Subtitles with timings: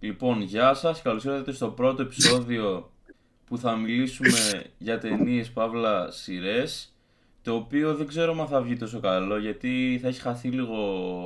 [0.00, 2.90] Λοιπόν, γεια σας, καλώς ήρθατε στο πρώτο επεισόδιο
[3.46, 6.94] που θα μιλήσουμε για ταινίες Παύλα σειρές.
[7.42, 10.76] Το οποίο δεν ξέρω αν θα βγει τόσο καλό γιατί θα έχει χαθεί λίγο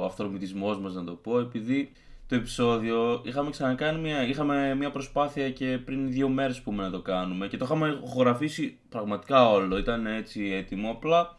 [0.01, 1.93] ο αυτορμητισμός μας να το πω επειδή
[2.27, 7.01] το επεισόδιο είχαμε ξανακάνει μια, είχαμε μια προσπάθεια και πριν δύο μέρες που να το
[7.01, 11.39] κάνουμε και το είχαμε χωραφίσει πραγματικά όλο, ήταν έτσι έτοιμο απλά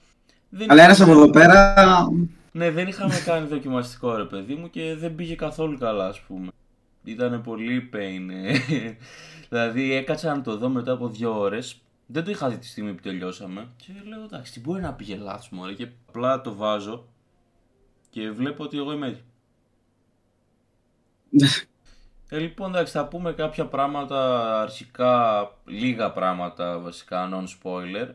[0.49, 1.73] δεν Αλλά ένας από εδώ πέρα
[2.51, 6.47] ναι, δεν είχαμε κάνει δοκιμαστικό ρε παιδί μου και δεν πήγε καθόλου καλά, ας πούμε.
[7.03, 8.27] Ήταν πολύ pain.
[8.31, 8.53] Ε.
[9.49, 11.81] δηλαδή έκατσα να το δω μετά από δύο ώρες.
[12.05, 13.67] Δεν το είχα δει τη στιγμή που τελειώσαμε.
[13.75, 15.73] Και λέω εντάξει, τι μπορεί να πήγε λάθος μου.
[15.73, 17.07] Και απλά το βάζω
[18.09, 19.23] και βλέπω ότι εγώ είμαι έτσι.
[22.29, 28.09] ε, λοιπόν, εντάξει, θα πούμε κάποια πράγματα αρχικά, λίγα πράγματα βασικά, non-spoiler.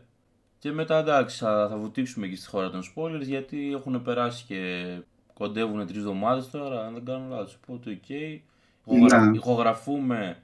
[0.59, 4.87] Και μετά εντάξει θα, θα βουτήξουμε και στη χώρα των spoilers γιατί έχουν περάσει και
[5.35, 7.59] κοντεύουν τρεις εβδομάδες τώρα, αν δεν κάνω λάθος.
[7.63, 7.97] Οπότε, OK.
[8.09, 8.41] Okay.
[8.87, 9.31] Ναι.
[9.35, 10.37] Ηχογραφούμε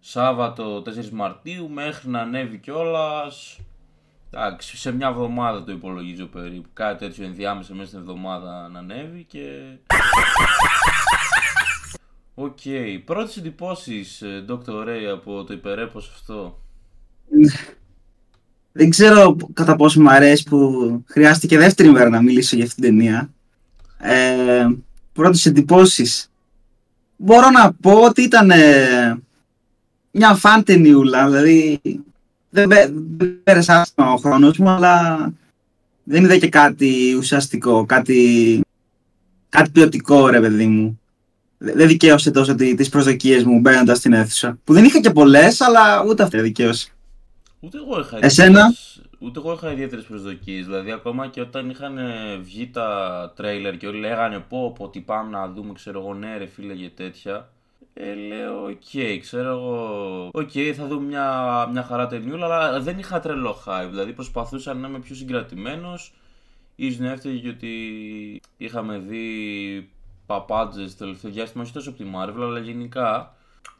[0.00, 3.58] Σάββατο 4 Μαρτίου μέχρι να ανέβει κιόλας.
[4.30, 6.68] Εντάξει, σε μια εβδομάδα το υπολογίζω περίπου.
[6.72, 9.62] Κάτι τέτοιο ενδιάμεσα μέσα στην εβδομάδα να ανέβει και.
[12.34, 12.58] OK.
[12.64, 13.00] Okay.
[13.04, 14.88] Πρώτες εντυπώσεις, ε, Dr.
[14.88, 16.60] Ray, από το υπερέπος αυτό;
[18.72, 22.96] Δεν ξέρω κατά πόσο μου αρέσει που χρειάστηκε δεύτερη μέρα να μιλήσω για αυτήν την
[22.96, 23.30] ταινία.
[23.98, 24.66] Ε,
[25.12, 26.30] πρώτες εντυπώσεις.
[27.16, 29.18] Μπορώ να πω ότι ήταν ε,
[30.10, 31.80] μια φαν ταινιούλα, δηλαδή
[32.50, 32.94] δεν, δεν
[33.44, 35.16] πέρασε άσχημα ο χρόνος μου, αλλά
[36.04, 38.60] δεν είδα και κάτι ουσιαστικό, κάτι,
[39.48, 41.00] κάτι ποιοτικό ρε παιδί μου.
[41.58, 44.58] Δεν δικαίωσε τόσο τις προσδοκίες μου μπαίνοντας στην αίθουσα.
[44.64, 46.88] Που δεν είχα και πολλές, αλλά ούτε αυτή δικαίωσε.
[47.60, 48.74] Ούτε εγώ είχα Εσένα;
[49.26, 50.64] Ούτε εγώ είχα ιδιαίτερες προσδοκίες.
[50.64, 51.98] Δηλαδή, ακόμα και όταν είχαν
[52.42, 56.36] βγει τα τρέιλερ και όλοι λέγανε πω, πω τι πάμε να δούμε, ξέρω εγώ, ναι,
[56.36, 57.48] ρε φίλε και τέτοια.
[57.94, 60.30] Ε, λέω, OK, okay, ξέρω εγώ.
[60.32, 63.88] OK, okay, θα δούμε μια, μια χαρά ταινιούλα, αλλά δεν είχα τρελό hype.
[63.88, 66.14] Δηλαδή, προσπαθούσα να είμαι πιο συγκρατημένος.
[66.76, 69.88] Ίσως έφταιγε και ότι είχαμε δει
[70.26, 73.34] παπάντζες το τελευταίο διάστημα, όχι τόσο από τη Marvel, αλλά γενικά.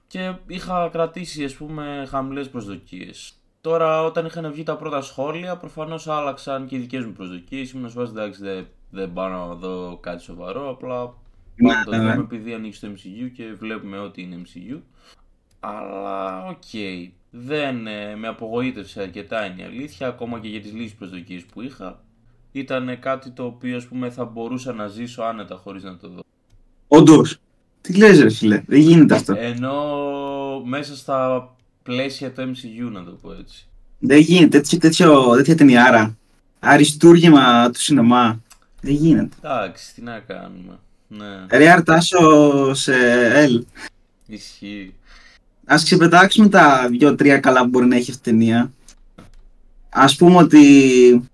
[0.06, 3.36] Και είχα κρατήσει, ας πούμε, χαμηλές προσδοκίες.
[3.66, 7.71] Τώρα, όταν είχαν βγει τα πρώτα σχόλια, προφανώς άλλαξαν και οι δικές μου προσδοκίες.
[7.71, 10.71] Ήμουν σε εντάξει, δεν, δεν πάω να δω κάτι σοβαρό.
[10.71, 12.10] Απλά πάμε να το ναι, ναι.
[12.10, 14.81] δούμε επειδή ανήκει στο MCU και βλέπουμε ότι είναι MCU.
[15.60, 16.62] Αλλά OK.
[16.72, 17.10] Okay.
[17.31, 21.62] Δεν ε, με απογοήτευσε αρκετά είναι η αλήθεια, ακόμα και για τις λίγες προσδοκίες που
[21.62, 22.05] είχα.
[22.53, 26.21] Ήταν κάτι το οποίο ας πούμε, θα μπορούσα να ζήσω άνετα χωρίς να το δω.
[26.88, 27.38] Όντως.
[27.81, 29.34] Τι λες ρε φίλε, δεν γίνεται αυτό.
[29.37, 29.75] Ενώ
[30.65, 31.50] μέσα στα
[31.87, 33.67] πλαίσια του MCU, να το πω έτσι.
[33.99, 34.61] Δεν γίνεται.
[34.61, 36.17] Τέτοιο, τέτοιο, τέτοια ταινιάρα.
[36.59, 38.41] Αριστούργημα του σινεμά.
[38.81, 39.37] Δεν γίνεται.
[39.43, 40.79] Εντάξει, τι να κάνουμε.
[41.09, 41.59] Ναι.
[41.59, 42.93] Ρε αρτάσω σε
[43.49, 43.63] L.
[44.27, 44.95] Ισχύει.
[45.65, 48.73] Ας ξεπετάξουμε τα δυο-τρία καλά που μπορεί να έχει αυτή η ταινία.
[49.89, 51.31] Ας πούμε ότι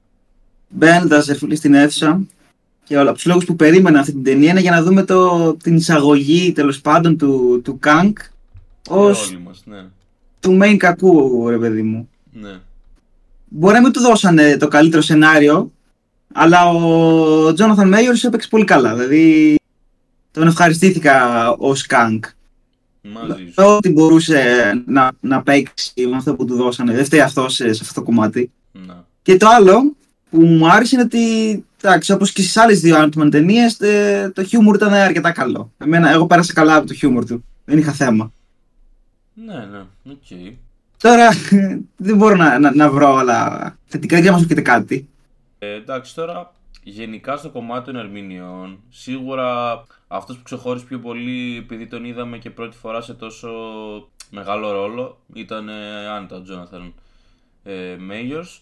[0.69, 2.21] μπαίνοντα φίλοι στην αίθουσα
[2.85, 5.55] και όλα από τους λόγους που περίμενα αυτή την ταινία είναι για να δούμε το,
[5.55, 8.13] την εισαγωγή τέλος πάντων του, του Kank
[8.89, 9.85] ως ναι
[10.43, 12.09] του main κακού, ρε παιδί μου.
[12.33, 12.59] Ναι.
[13.49, 15.73] Μπορεί να μην του δώσανε το καλύτερο σενάριο,
[16.33, 18.95] αλλά ο Τζόναθαν Μέιορ έπαιξε πολύ καλά.
[18.95, 19.55] Δηλαδή,
[20.31, 22.25] τον ευχαριστήθηκα ως Κανκ.
[23.03, 24.43] Μαζί Ότι μπορούσε
[24.87, 26.93] να, να παίξει με αυτό που του δώσανε.
[26.93, 28.51] Δεν φταίει αυτός σε, αυτό το κομμάτι.
[28.73, 29.05] Να.
[29.23, 29.95] Και το άλλο
[30.31, 34.45] που μου άρεσε είναι ότι, εντάξει, όπως και στις άλλες δύο Ant-Man ταινίες, ε, το
[34.45, 35.73] χιούμορ ήταν αρκετά καλό.
[35.79, 37.45] Εμένα, εγώ πέρασα καλά από το χιούμορ του.
[37.65, 38.33] Δεν είχα θέμα.
[39.35, 39.79] Ναι, ναι,
[40.13, 40.23] OK.
[40.31, 40.55] Okay.
[40.99, 41.29] Τώρα
[42.07, 45.09] δεν μπορώ να, να, να βρω άλλα θετικά για να μας πείτε κάτι.
[45.59, 49.73] Ε, εντάξει, τώρα γενικά στο κομμάτι των ερμηνεών, σίγουρα
[50.09, 53.51] αυτός που ξεχώρισε πιο πολύ επειδή τον είδαμε και πρώτη φορά σε τόσο
[54.31, 56.95] μεγάλο ρόλο ήταν ε, Άντα, ο Τζόναθαν
[57.63, 58.61] ε, Majors.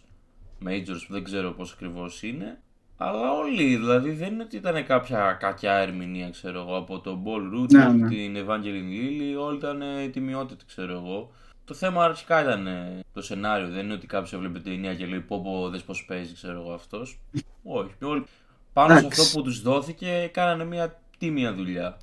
[0.66, 2.60] Majors, δεν ξέρω πώς ακριβώς είναι.
[3.03, 7.43] Αλλά όλοι, δηλαδή δεν είναι ότι ήταν κάποια κακιά ερμηνεία, ξέρω εγώ, από τον Paul
[7.54, 8.09] Rudd ναι, ναι.
[8.09, 11.30] την Evangeline Lilly, όλοι ήταν τιμιότατοι, ξέρω εγώ.
[11.65, 12.69] Το θέμα αρχικά ήταν
[13.13, 16.04] το σενάριο, δεν είναι ότι κάποιος έβλεπε την ταινία και λέει πω πω δες πώς
[16.04, 17.21] παίζει, ξέρω εγώ αυτός.
[17.63, 18.24] Όχι, όλοι
[18.72, 21.97] πάνω σε αυτό που τους δόθηκε κάνανε μια τίμια δουλειά.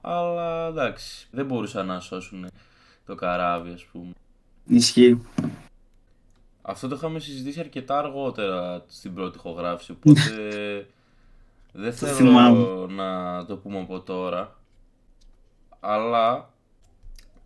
[0.00, 2.46] Αλλά εντάξει, δεν μπορούσαν να σώσουν
[3.06, 4.12] το καράβι, ας πούμε.
[4.66, 5.20] Ισχύει.
[6.68, 10.20] Αυτό το είχαμε συζητήσει αρκετά αργότερα στην πρώτη ηχογράφηση, οπότε
[11.72, 14.58] δεν θέλω να το πούμε από τώρα.
[15.80, 16.50] Αλλά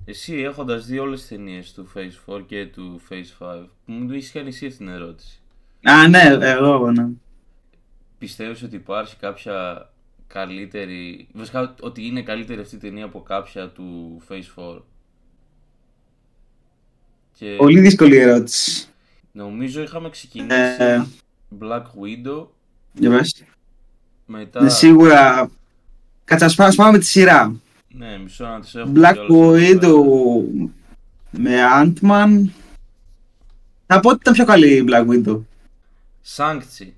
[0.04, 4.32] εσύ έχοντας δει όλες τις ταινίες του Phase 4 και του Phase 5, μου είχες
[4.32, 5.40] κάνει εσύ την ερώτηση.
[5.82, 7.08] Α, ναι, εγώ, ναι.
[8.18, 9.90] Πιστεύεις ότι υπάρχει κάποια
[10.26, 11.28] καλύτερη.
[11.32, 14.80] Βασικά ότι είναι καλύτερη αυτή η ταινία από κάποια του Phase 4.
[17.38, 18.89] Και Πολύ δύσκολη ερώτηση.
[19.32, 21.04] Νομίζω είχαμε ξεκινήσει Ε,
[21.60, 22.46] Black Widow.
[22.92, 23.44] για πες.
[24.26, 24.62] Μετά.
[24.62, 25.50] Ναι, σίγουρα.
[26.24, 27.54] Κάτσε, ας πάμε- ας πάμε με τη σειρά.
[27.88, 28.92] Ναι, μισό να τις έχω.
[28.94, 29.78] Black κιόλας εδώ πέρα.
[29.80, 30.70] Widow
[31.30, 32.44] με Ant-Man.
[33.86, 35.40] Θα πω ότι ήταν πιο καλή η Black Widow.
[36.36, 36.88] Shang-Chi.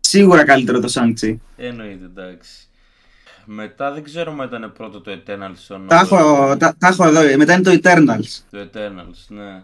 [0.00, 1.36] Σίγουρα καλύτερο το Shang-Chi.
[1.56, 2.50] Εννοείται, εντάξει.
[3.44, 6.16] Μετά δεν ξέρω αν ήταν πρώτο το Eternals on Τα έχω,
[6.56, 7.36] τα, τα έχω εδώ.
[7.36, 8.38] Μετά είναι το Eternals.
[8.50, 9.62] Το Eternals, ναι.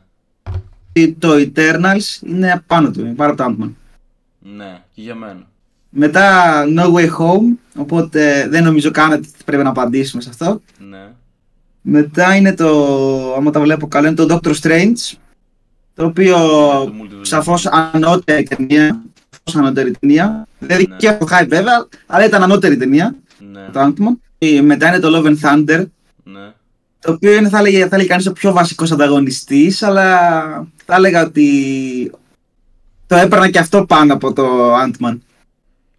[1.19, 3.71] Το Eternals είναι πάνω του, είναι πάνω από το Ant-Man.
[4.57, 5.47] Ναι, και για μένα.
[5.91, 10.61] Μετά No Way Home, οπότε δεν νομίζω καν ότι πρέπει να απαντήσουμε σε αυτό.
[10.91, 11.09] Ναι.
[11.81, 15.17] Μετά είναι το, άμα τα βλέπω καλά, είναι το Doctor Strange,
[15.95, 17.19] το οποίο Το Multiverse.
[17.21, 20.47] σαφώς ανώτερη ταινία, σαφώς ανώτερη ταινία.
[20.59, 20.77] Δεν Ναι.
[20.77, 23.15] δικαίω το hype βέβαια, αλλά ήταν ανώτερη ταινία,
[23.53, 24.17] Ναι, το Ant-Man.
[24.39, 25.85] Και μετά είναι το Love and Thunder,
[26.25, 26.53] ναι.
[27.07, 30.19] Το οποίο είναι, θα έλεγε, θα έλεγε κανείς ο πιο βασικός ανταγωνιστής, αλλά
[30.85, 32.11] θα έλεγα ότι
[33.07, 35.19] το έπαιρνα και αυτό πάνω από το Ant-Man.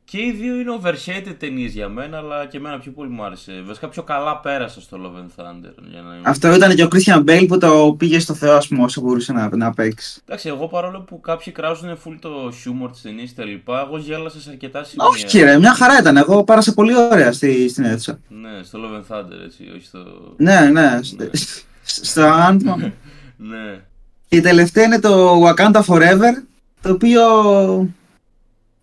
[0.09, 3.63] Και οι δύο είναι overshaded ταινίες για μένα, αλλά και εμένα πιο πολύ μου άρεσε.
[3.65, 5.73] Βασικά πιο καλά πέρασα στο Love and Thunder.
[5.89, 6.21] Για να είμαι...
[6.23, 9.33] Αυτό ήταν και ο Christian Bale που το πήγε στο Θεό, ας πούμε, όσο μπορούσε
[9.33, 10.21] να, να παίξει.
[10.25, 13.97] Εντάξει, εγώ παρόλο που κάποιοι κράζουν full το χιούμορ της ταινίας και τα λοιπά, εγώ
[13.97, 15.07] γέλασα σε αρκετά σημεία.
[15.07, 16.17] Όχι, ρε, μια χαρά ήταν.
[16.17, 18.19] Εγώ πέρασα πολύ ωραία στη, στην αίθουσα.
[18.27, 19.99] Ναι, στο Love and Thunder, έτσι, όχι στο.
[20.37, 20.99] Ναι, ναι.
[21.01, 22.91] σ- Στο Ant-Man.
[23.37, 23.79] ναι.
[24.27, 26.43] Και η τελευταία είναι το Wakanda Forever,
[26.81, 27.21] το οποίο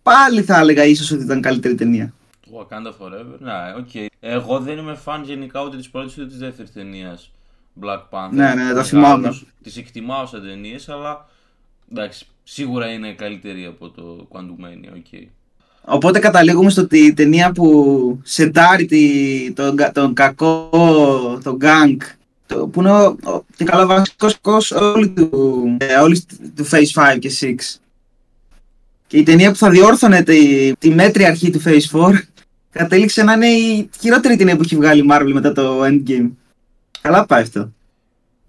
[0.05, 2.13] πάλι θα έλεγα ίσως ότι ήταν καλύτερη ταινία.
[2.51, 4.09] Το Wakanda Forever, ναι, οκ.
[4.19, 7.31] Εγώ δεν είμαι φαν γενικά ούτε της πρώτης ούτε της δεύτερης ταινίας
[7.81, 8.29] Black Panther.
[8.31, 9.39] Ναι, ναι, το θυμάμαι.
[9.63, 11.25] Τις εκτιμάω σαν ταινίες, αλλά
[11.91, 15.21] εντάξει, σίγουρα είναι καλύτερη από το Quantumania, OK.
[15.87, 20.69] Οπότε καταλήγουμε στο ότι η ταινία που σετάρει τη, τον, κα- τον κακό,
[21.43, 21.99] τον γκάγκ,
[22.45, 26.25] το, που είναι ο, ο, και καλά βασικός κακός όλη του, ε, όλης
[26.55, 27.79] του Phase 5 και 6.
[29.07, 32.11] Και η ταινία που θα διόρθωνε τη, τη μέτρια αρχή του Phase 4
[32.71, 36.29] κατέληξε να είναι η χειρότερη ταινία που έχει βγάλει η Marvel μετά το Endgame.
[37.01, 37.71] Καλά πάει αυτό.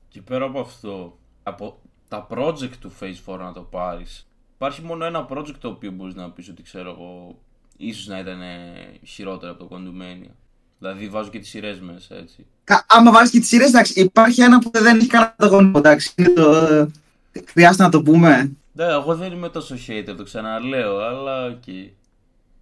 [0.08, 5.04] Και πέρα από αυτό, από τα project του Phase 4 να το πάρεις, υπάρχει μόνο
[5.04, 7.38] ένα project το οποίο μπορείς να πεις ότι ξέρω εγώ,
[7.76, 8.72] ίσως να ήταν ε,
[9.06, 10.30] χειρότερο από το Quantumania.
[10.78, 12.46] Δηλαδή βάζω και τις σειρές μέσα, έτσι.
[12.64, 15.72] Κα- Άμα βάλεις και τις σειρές, εντάξει, υπάρχει ένα που δεν έχει κανένα ανταγωνισμό.
[15.78, 16.52] Εντάξει, είναι το.
[16.52, 16.86] ε,
[17.46, 18.50] Χρειάζεται να το πούμε.
[18.76, 21.62] Ναι, εγώ δεν είμαι τόσο hater, το ξαναλέω, αλλά οκ.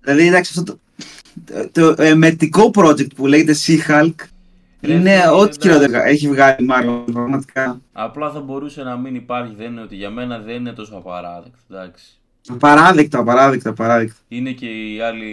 [0.00, 4.14] Δηλαδή, εντάξει, αυτό το, το, το εμετικό project που λέγεται She-Hulk
[4.80, 5.58] Ρε, είναι φίλε, ό,τι εντάξει.
[5.60, 7.80] χειρότερο έχει βγάλει η Marvel, πραγματικά.
[7.92, 11.58] Απλά θα μπορούσε να μην υπάρχει, δεν είναι ότι για μένα δεν είναι τόσο απαράδεκτο,
[11.70, 12.04] εντάξει.
[12.48, 14.14] Απαράδεκτο, απαράδεκτο, απαράδεκτο.
[14.28, 15.32] Είναι και οι άλλοι,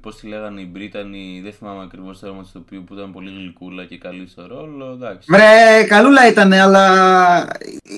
[0.00, 3.30] πώς τη λέγανε, οι Μπρίτανοι, δεν θυμάμαι ακριβώς το όνομα της τοπίου, που ήταν πολύ
[3.38, 5.28] γλυκούλα και καλή στο ρόλο, εντάξει.
[5.30, 7.46] Βρε, καλούλα ήταν, αλλά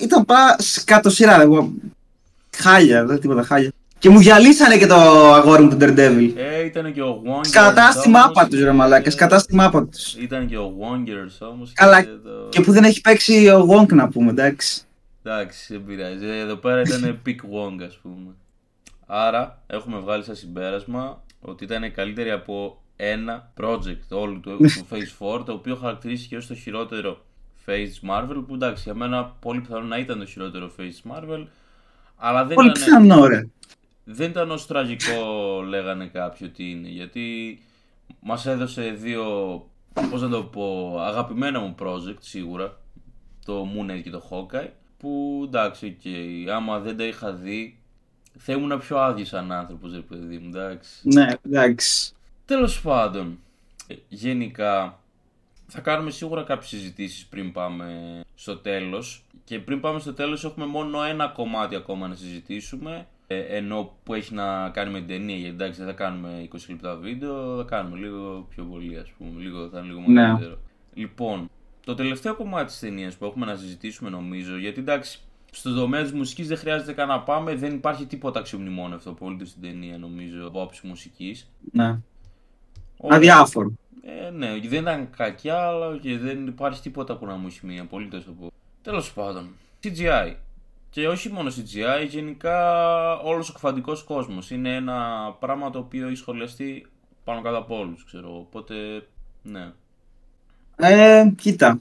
[0.03, 1.41] ήταν πάρα σκάτω σειρά.
[1.41, 1.71] Εγώ.
[2.57, 3.71] Χάλια, δεν τίποτα χάλια.
[3.99, 4.95] Και μου γυαλίσανε και το
[5.33, 6.31] αγόρι μου του Daredevil.
[6.35, 9.03] Ε, ήταν και ο Wongers Σκατά στη όμως μάπα τους, ρε μαλάκα.
[9.03, 10.13] και- Σκατά στη μάπα τους.
[10.15, 12.29] Ήταν και ο Wongers όμως Καλά, και το...
[12.49, 14.81] Και που δεν έχει παίξει ο Wonk να πούμε, εντάξει.
[15.23, 16.27] Εντάξει, δεν πειράζει.
[16.27, 18.35] Εδώ πέρα ήταν pick Wong, ας πούμε.
[19.05, 25.37] Άρα, έχουμε βγάλει σαν συμπέρασμα ότι ήταν καλύτερη από ένα project όλου του, του Phase
[25.39, 27.25] 4, το οποίο χαρακτηρίστηκε ως το χειρότερο
[27.65, 31.45] Phase Marvel, που εντάξει, για μένα πολύ πιθανό να ήταν το χειρότερο Phase Marvel,
[32.15, 33.47] αλλά δεν Πολύ ήταν, πιθανό, ρε.
[34.03, 35.15] δεν ήταν όσο τραγικό
[35.69, 37.57] λέγανε κάποιοι ότι είναι, γιατί
[38.19, 39.25] μας έδωσε δύο,
[40.09, 42.77] πώς να το πω, αγαπημένα μου project σίγουρα,
[43.45, 47.79] το Moon Knight και το Hawkeye, που εντάξει, οκ, άμα δεν τα είχα δει,
[48.37, 50.89] θα ήμουν πιο άδειος σαν άνθρωπος, ρε παιδί μου, εντάξει.
[51.01, 52.13] Ναι, εντάξει.
[52.45, 53.39] Τέλος πάντων,
[53.87, 54.99] ε, γενικά
[55.67, 60.65] θα κάνουμε σίγουρα κάποιες συζητήσεις πριν πάμε στο τέλος και πριν πάμε στο τέλος έχουμε
[60.65, 65.35] μόνο ένα κομμάτι ακόμα να συζητήσουμε ε, ενώ που έχει να κάνει με την ταινία
[65.35, 69.41] γιατί εντάξει δεν θα κάνουμε 20 λεπτά βίντεο θα κάνουμε λίγο πιο πολύ ας πούμε
[69.41, 70.05] λίγο, θα είναι λίγο Ναι.
[70.07, 70.57] μεγαλύτερο
[70.93, 71.49] λοιπόν
[71.89, 75.19] το τελευταίο κομμάτι της ταινίας που έχουμε να συζητήσουμε νομίζω γιατί εντάξει
[75.51, 79.61] στον τομέα της μουσικής δεν χρειάζεται καν να πάμε, δεν υπάρχει τίποτα αξιομνημόνευτο απολύτω στην
[79.61, 81.51] ταινία νομίζω από άψη μουσικής.
[81.71, 81.99] Ναι.
[83.09, 83.71] Αδιάφορο.
[84.01, 87.79] Ε, ναι, δεν ήταν κακιά, αλλά και δεν υπάρχει τίποτα που να μου έχει μείνει
[87.79, 88.51] απολύτως από.
[88.81, 89.49] Τέλος πάντων,
[89.83, 90.35] CGI.
[90.89, 94.51] Και όχι μόνο CGI, γενικά όλος ο κφαντικό κόσμος.
[94.51, 96.85] Είναι ένα πράγμα το οποίο έχει σχολιαστεί
[97.23, 98.37] πάνω κάτω από όλους, ξέρω.
[98.37, 98.75] Οπότε,
[99.43, 99.71] ναι.
[100.79, 101.79] Ε, κοίτα.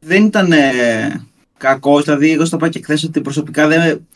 [0.00, 1.26] Δεν ήταν ε,
[1.56, 4.06] κακό, δηλαδή εγώ στο είπα και χθες ότι προσωπικά δεν,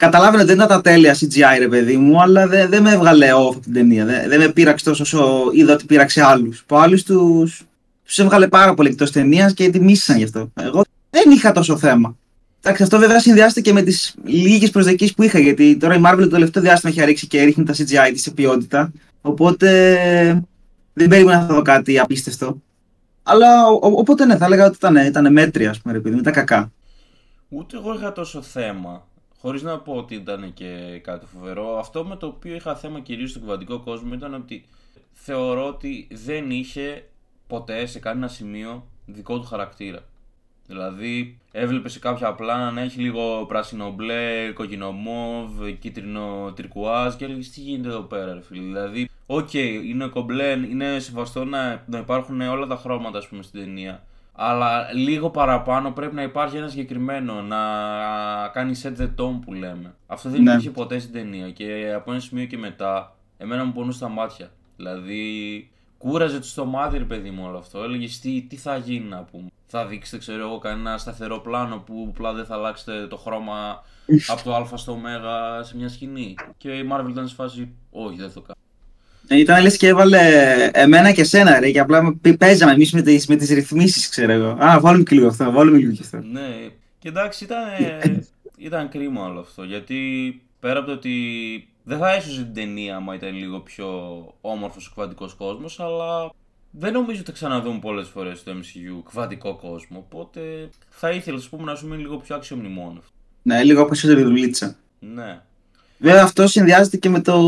[0.00, 3.28] Καταλάβαινε ότι δεν ήταν τα τέλεια CGI, ρε παιδί μου, αλλά δεν, δεν με έβγαλε
[3.34, 4.04] off την ταινία.
[4.04, 6.62] Δεν, δεν με πείραξε τόσο όσο είδα ότι πείραξε άλλους.
[6.66, 7.62] Που άλλους τους
[8.04, 10.50] τους έβγαλε πάρα πολύ εκτός ταινίας και τη μίσησαν γι' αυτό.
[10.60, 12.16] Εγώ δεν είχα τόσο θέμα.
[12.62, 15.38] Εντάξει, αυτό βέβαια συνδυάζεται και με τις λίγες προσδοκίες που είχα.
[15.38, 18.30] Γιατί τώρα η Marvel το τελευταίο διάστημα έχει ρίξει και ρίχνει τα CGI της σε
[18.30, 18.92] ποιότητα.
[19.20, 19.68] Οπότε
[20.92, 22.60] δεν περίμενα να δω κάτι απίστευτο.
[23.30, 26.72] Αλλά οπότε ναι, θα έλεγα ότι ήταν, ήταν μέτρια, ας πούμε, επειδή ήταν κακά.
[27.48, 29.06] Ούτε εγώ είχα τόσο θέμα.
[29.40, 31.78] Χωρίς να πω ότι ήταν και κάτι φοβερό.
[31.78, 34.64] Αυτό με το οποίο είχα θέμα κυρίως στον κουβαντικό κόσμο ήταν ότι
[35.12, 37.04] θεωρώ ότι δεν είχε
[37.46, 39.98] ποτέ σε κανένα σημείο δικό του χαρακτήρα.
[40.70, 47.24] Δηλαδή, έβλεπες σε κάποια πλάνα να έχει λίγο πράσινο μπλε, κόκκινο μοβ, κίτρινο τιρκουάζ και
[47.24, 51.84] έλεγες τι γίνεται εδώ πέρα, ρε φίλε; Δηλαδή, οκ, okay, είναι κομπλέ, είναι σεβαστό να,
[51.86, 54.02] να υπάρχουν όλα τα χρώματα, ας πούμε, στην ταινία.
[54.32, 57.58] Αλλά λίγο παραπάνω πρέπει να υπάρχει ένα συγκεκριμένο, να
[58.52, 59.94] κάνει set the tone που λέμε.
[60.06, 60.50] Αυτό δεν ναι.
[60.50, 64.50] υπήρχε ποτέ στην ταινία και από ένα σημείο και μετά, εμένα μου πονούσε τα μάτια.
[64.76, 67.82] Δηλαδή, κούραζε το μάτι, ρε παιδί μου, όλο αυτό.
[67.82, 72.06] Έλεγες τι, τι θα γίνει να πούμε; Θα δείξετε, ξέρω εγώ, κανένα σταθερό πλάνο που
[72.14, 73.84] απλά δεν θα αλλάξετε το χρώμα
[74.26, 76.34] από το Α στο Ω σε μια σκηνή.
[76.56, 78.58] Και η Marvel ήταν σε φάση, όχι, δεν το κάνω.
[79.28, 80.18] Ε, ήταν λες και έβαλε
[80.72, 84.48] εμένα και σένα ρε και απλά παίζαμε εμείς με τις, με τις ρυθμίσεις ξέρω εγώ.
[84.48, 86.16] Α, βάλουμε και λίγο αυτό, βάλουμε λίγο και αυτό.
[86.16, 87.58] Ναι, και εντάξει ήταν,
[88.56, 89.96] ήταν κρίμα όλο αυτό γιατί
[90.60, 91.14] πέρα από το ότι
[91.84, 93.88] δεν θα έσωζε την ταινία άμα ήταν λίγο πιο
[94.40, 96.30] όμορφος ο κβαντικός κόσμος, αλλά
[96.70, 100.40] δεν νομίζω ότι θα ξαναδούμε πολλές φορές στο MCU κβαντικό κόσμο, οπότε
[100.88, 103.02] θα ήθελα ας πούμε, να σου μείνει λίγο πιο αξιομνημόνιο.
[103.42, 104.76] Ναι, λίγο περισσότερη δουλίτσα.
[104.98, 105.40] Ναι.
[105.98, 107.40] Βέβαια αυτό συνδυάζεται και με το,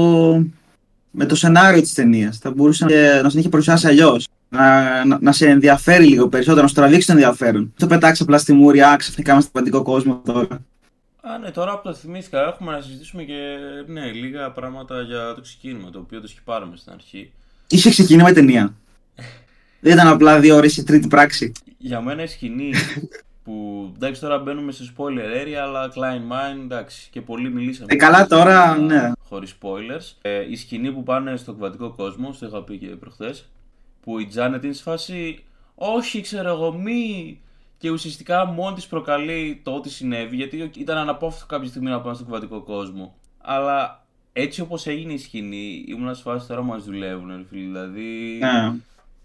[1.11, 2.39] με το σενάριο της ταινίας.
[2.39, 4.29] Θα μπορούσε να, να σε είχε παρουσιάσει αλλιώς.
[4.49, 7.73] Να, να, να, σε ενδιαφέρει λίγο περισσότερο, να σου τραβήξει το ενδιαφέρον.
[7.79, 10.65] Το πετάξεις απλά στη μούρια, ξαφνικά είμαστε στον κβαντικό κόσμο τώρα.
[11.21, 15.41] Α, ναι, τώρα που το θυμήθηκα, έχουμε να συζητήσουμε και ναι, λίγα πράγματα για το
[15.41, 17.33] ξεκίνημα, το οποίο το σκυπάρουμε στην αρχή.
[17.69, 18.75] Είχε ξεκίνημα η ταινία.
[19.85, 21.53] Δεν ήταν απλά δύο ώρες η τρίτη πράξη.
[21.79, 22.73] Για μένα η σκηνή
[23.45, 27.93] που εντάξει τώρα μπαίνουμε σε spoiler area, αλλά Klein Mine εντάξει και πολύ μιλήσαμε.
[27.93, 29.13] Ε, καλά τώρα, ναι.
[29.29, 30.17] Χωρίς spoilers.
[30.23, 33.49] Ε, η σκηνή που πάνε στο κβαντικό κόσμο, το είχα πει και προχθές,
[34.01, 35.45] που η Janet είναι σε φάση.
[35.75, 37.41] Όχι, ξέρω εγώ, μη
[37.79, 42.15] και ουσιαστικά μόνη της προκαλεί το ότι συνέβη, γιατί ήταν αναπόφευκτο κάποια στιγμή να πάμε
[42.15, 43.15] στον κουβατικό κόσμο.
[43.39, 47.65] Αλλά έτσι όπως έγινε η σκηνή, ήμουν σε φάση τώρα μας δουλεύουν, φίλοι.
[47.65, 48.39] Δηλαδή,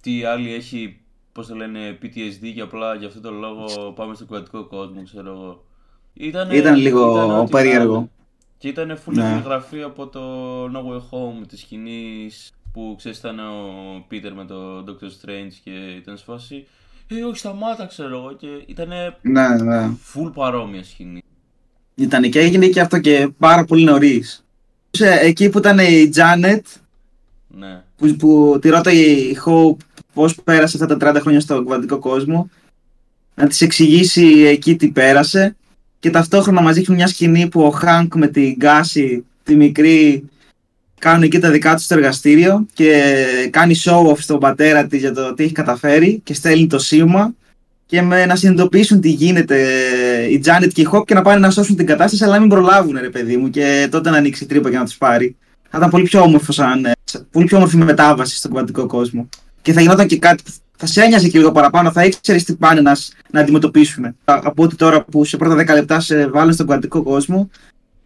[0.09, 0.17] ναι.
[0.17, 0.99] τι άλλη έχει,
[1.31, 5.31] πώς το λένε, PTSD και απλά για αυτό το λόγο πάμε στον κουβατικό κόσμο, ξέρω
[5.31, 5.65] εγώ.
[6.13, 8.09] Ήτανε, ήταν λίγο περίεργο.
[8.57, 9.43] Και ήταν full ναι.
[9.85, 10.21] από το
[10.65, 15.71] No Way Home της σκηνής που ξέρεις ήταν ο Peter με το Doctor Strange και
[15.71, 16.65] ήταν σε φάση
[17.07, 18.33] ε, όχι, σταμάτα, ξέρω εγώ.
[18.33, 18.87] Και ήταν
[19.21, 19.89] ναι, ναι.
[20.13, 21.21] full παρόμοια σκηνή.
[21.95, 24.45] Ήταν και έγινε και αυτό και πάρα πολύ νωρίς.
[25.21, 26.61] Εκεί που ήταν η Janet,
[27.47, 27.83] ναι.
[27.95, 32.49] που, που τη ρώταγε η Hope πώς πέρασε αυτά τα 30 χρόνια στον κουβαντικό κόσμο,
[33.35, 35.55] να τη εξηγήσει εκεί τι πέρασε.
[35.99, 40.29] Και ταυτόχρονα μας δείχνει μια σκηνή που ο Χάνκ με την Γκάση, τη μικρή,
[40.99, 43.15] κάνουν εκεί τα δικά τους στο εργαστήριο και
[43.49, 47.33] κάνει show off στον πατέρα της για το τι έχει καταφέρει και στέλνει το σήμα
[47.85, 49.57] και με να συνειδητοποιήσουν τι γίνεται
[50.29, 52.49] η Τζάνετ και η Χοκ και να πάνε να σώσουν την κατάσταση αλλά να μην
[52.49, 55.35] προλάβουν ρε παιδί μου και τότε να ανοίξει η τρύπα και να τους πάρει.
[55.69, 56.91] Θα ήταν πολύ πιο όμορφος σαν, ε,
[57.31, 59.29] πολύ πιο όμορφη μετάβαση στον κβαντικό κόσμο.
[59.67, 60.43] Και θα γινόταν και κάτι
[60.77, 62.97] θα σε ένοιαζε και λίγο παραπάνω, θα ήξερες τι πάνε να,
[63.31, 64.15] να αντιμετωπίσουν.
[64.25, 67.49] Από ότι τώρα που σε πρώτα 10 λεπτά σε βάλουν στον κβαντικό κόσμο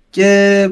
[0.10, 0.70] και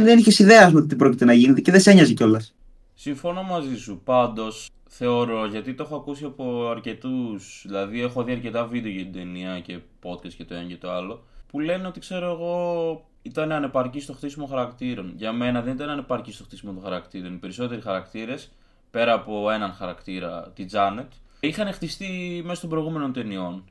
[0.00, 2.54] δεν είχες ιδέα με τι πρόκειται να γίνει και δεν σε ένοιαζε κιόλας.
[2.94, 4.00] Συμφωνώ μαζί σου.
[4.04, 9.12] Πάντως θεωρώ, γιατί το έχω ακούσει από αρκετούς, δηλαδή έχω δει αρκετά βίντεο για την
[9.12, 13.52] ταινία και podcast και το ένα και το άλλο, που λένε ότι ξέρω εγώ ήταν
[13.52, 15.12] ανεπαρκή στο χτίσιμο χαρακτήρων.
[15.16, 17.34] Για μένα δεν ήταν ανεπαρκή στο χτίσιμο των χαρακτήρων.
[17.34, 18.50] Οι περισσότεροι χαρακτήρες,
[18.90, 23.64] πέρα από έναν χαρακτήρα, τη Τζάνετ, είχαν χτιστεί μέσα των προηγούμενων ταινιών.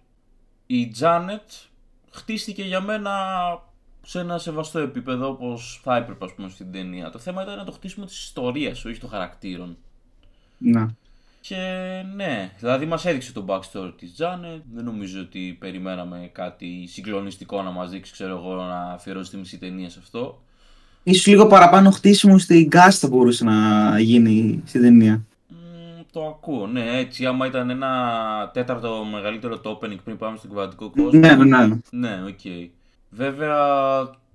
[0.68, 1.50] Η Τζάνετ
[2.12, 3.12] χτίστηκε για μένα
[4.02, 7.10] σε ένα σεβαστό επίπεδο όπως θα έπρεπε, ας πούμε, στην ταινία.
[7.10, 9.78] Το θέμα ήταν να το χτίσουμε της ιστορίας, όχι των χαρακτήρων.
[10.58, 10.86] Ναι.
[11.42, 11.56] Και
[12.16, 14.62] ναι, δηλαδή μας έδειξε το backstory της Τζάνετ.
[14.74, 19.58] Δεν νομίζω ότι περιμέναμε κάτι συγκλονιστικό να μας δείξει, ξέρω εγώ, να αφιερώσει τη μισή
[19.58, 20.42] ταινία σε αυτό.
[21.08, 25.26] Ίσως λίγο παραπάνω χτίσιμο στην Cassie θα μπορούσε να γίνει στην ταινία.
[25.50, 27.90] Mm, το ακούω, ναι, έτσι άμα ήταν ένα
[28.54, 31.20] τέταρτο μεγαλύτερο το opening πριν πάμε στον κβαντικό κόσμο.
[31.20, 31.68] Ναι, ναι.
[31.90, 32.40] Ναι, οκ.
[32.44, 32.70] Okay.
[33.10, 33.58] Βέβαια,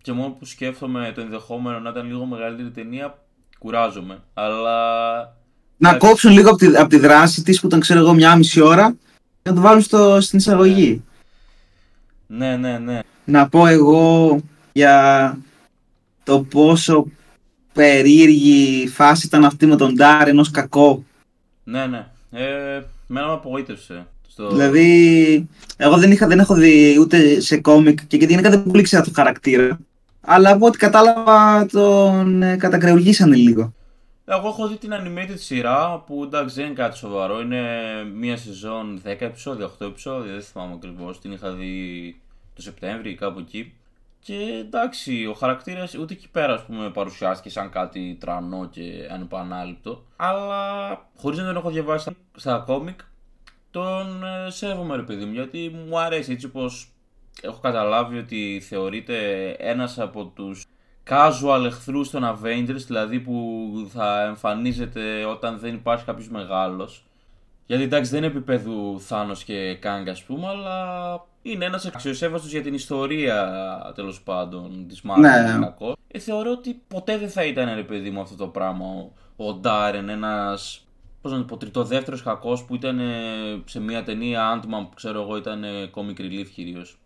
[0.02, 3.18] και μόνο που σκέφτομαι το ενδεχόμενο να ήταν λίγο μεγαλύτερη ταινία,
[3.58, 4.18] κουράζομαι.
[4.34, 4.78] Αλλά.
[5.76, 8.60] Να κόψουν λίγο από τη, από τη δράση της που ήταν, ξέρω εγώ, μια μισή
[8.60, 8.96] ώρα
[9.42, 11.02] και να το βάλουν στο, στην εισαγωγή.
[12.26, 13.00] Ναι, ναι, ναι.
[13.24, 14.36] Να πω εγώ
[14.72, 15.38] για
[16.30, 17.06] το πόσο
[17.72, 21.04] περίεργη φάση ήταν αυτή με τον Ντάρ ενός κακό.
[21.64, 22.06] Ναι, ναι.
[22.30, 24.06] Ε, μένα με απογοήτευσε.
[24.28, 24.48] Στο...
[24.48, 29.02] Δηλαδή, εγώ δεν, είχα, δεν έχω δει ούτε σε κόμικ και γενικά δεν πολύ ξέρα
[29.02, 29.78] το χαρακτήρα.
[30.20, 33.72] Αλλά από ό,τι κατάλαβα τον ε, κατακρεουργήσανε λίγο.
[34.24, 37.40] Εγώ έχω δει την animated σειρά που εντάξει δεν είναι κάτι σοβαρό.
[37.40, 37.64] Είναι
[38.14, 41.20] μία σεζόν 10 επεισόδια, 8 επεισόδια, δεν θυμάμαι ακριβώς.
[41.20, 42.20] Την είχα δει
[42.54, 43.72] το Σεπτέμβριο ή κάπου εκεί.
[44.22, 50.04] Και εντάξει, ο χαρακτήρας ούτε εκεί πέρα ας πούμε, παρουσιάστηκε σαν κάτι τρανό και ανεπανάληπτο.
[50.16, 53.00] Αλλά χωρίς να τον έχω διαβάσει στα κόμικ,
[53.70, 55.32] τον ε, σέβομαι ρε παιδί μου.
[55.32, 56.92] Γιατί μου αρέσει έτσι πως
[57.42, 60.64] έχω καταλάβει ότι θεωρείται ένας από τους
[61.10, 67.04] casual εχθρούς των Avengers, δηλαδή που θα εμφανίζεται όταν δεν υπάρχει κάποιος μεγάλος.
[67.66, 71.12] Γιατί εντάξει δεν είναι επίπεδου Θάνος και Κάγκ ας πούμε, αλλά
[71.42, 75.58] είναι ένας αξιοσέβαστος για την ιστορία τέλος πάντων της Marvel Ναι.
[75.60, 75.96] κακό.
[76.08, 79.12] Ε, θεωρώ ότι ποτέ δεν θα ήταν ρε παιδί μου αυτό το πράγμα ο,
[79.46, 80.84] ο Ντάρεν, ένας
[81.22, 85.20] πώς να το πω, τριτοδεύτερος κακός που ήταν ε, σε μια ταινία Ant-Man που ξέρω
[85.20, 86.98] εγώ ήταν ε, comic relief κυρίως.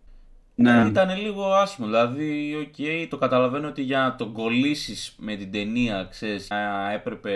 [0.55, 0.85] Ναι.
[0.89, 1.87] Ήταν λίγο άσχημο.
[1.87, 7.33] Δηλαδή, οκ, το καταλαβαίνω ότι για να τον κολλήσεις με την ταινία, ξέρεις, να έπρεπε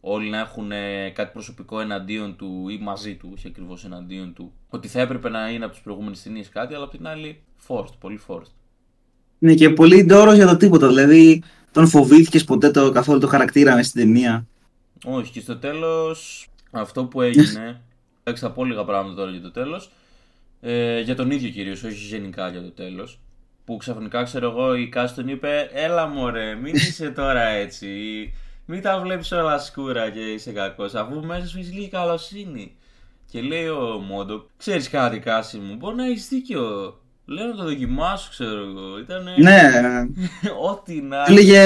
[0.00, 4.52] όλοι να έχουν ε, κάτι προσωπικό εναντίον του ή μαζί του, όχι ακριβώς εναντίον του.
[4.68, 7.98] Ότι θα έπρεπε να είναι από τις προηγούμενες ταινίες κάτι, αλλά απ' την άλλη, forced,
[7.98, 8.52] πολύ forced.
[9.38, 10.88] Είναι και πολύ ντόρο για το τίποτα.
[10.88, 14.46] Δηλαδή, τον φοβήθηκες ποτέ το, καθόλου το χαρακτήρα μες στην ταινία;
[15.04, 17.80] Όχι, και στο τέλος, αυτό που έγινε.
[18.22, 19.90] Εντάξει, θα πω λίγα πράγματα τώρα για το τέλος.
[20.60, 23.20] Ε, για τον ίδιο κυρίως, όχι γενικά για το τέλος.
[23.64, 27.86] Που ξαφνικά ξέρω εγώ η Cassie τον είπε: Έλα μωρέ, μην είσαι τώρα έτσι.
[28.66, 30.94] Μην τα βλέπεις όλα σκούρα και είσαι κακός.
[30.94, 32.72] Αφού μέσα σου έχει λίγη καλοσύνη.
[33.30, 36.96] Και λέει ο MODOK: Ξέρεις κάτι, Cassie μου, μπορεί να έχεις δίκιο.
[37.26, 38.98] Λέω να το δοκιμάσω, ξέρω εγώ.
[38.98, 39.30] Ήτανε.
[39.38, 39.60] Ναι,
[40.70, 41.24] Ό,τι να.
[41.28, 41.62] έλεγε.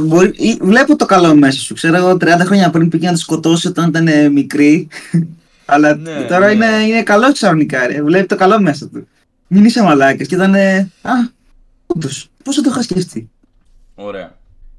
[0.00, 1.74] Μπορεί, ή- βλέπω το καλό μέσα σου.
[1.74, 4.88] Ξέρω εγώ 30 χρόνια πριν πήγε να τη σκοτώσει όταν ήταν ε, μικρή.
[5.66, 6.52] Αλλά Ναι, τώρα ναι.
[6.52, 7.86] είναι, είναι καλό ξαφνικά.
[7.86, 8.02] Ρε.
[8.02, 9.08] Βλέπει το καλό μέσα του.
[9.46, 10.26] Μην είσαι μαλάκας.
[10.26, 10.54] Και ήταν.
[10.54, 11.10] ε, Α,
[11.86, 12.28] όντως.
[12.44, 13.30] Πώς θα το είχα σκεφτεί;
[13.94, 14.38] Ωραία.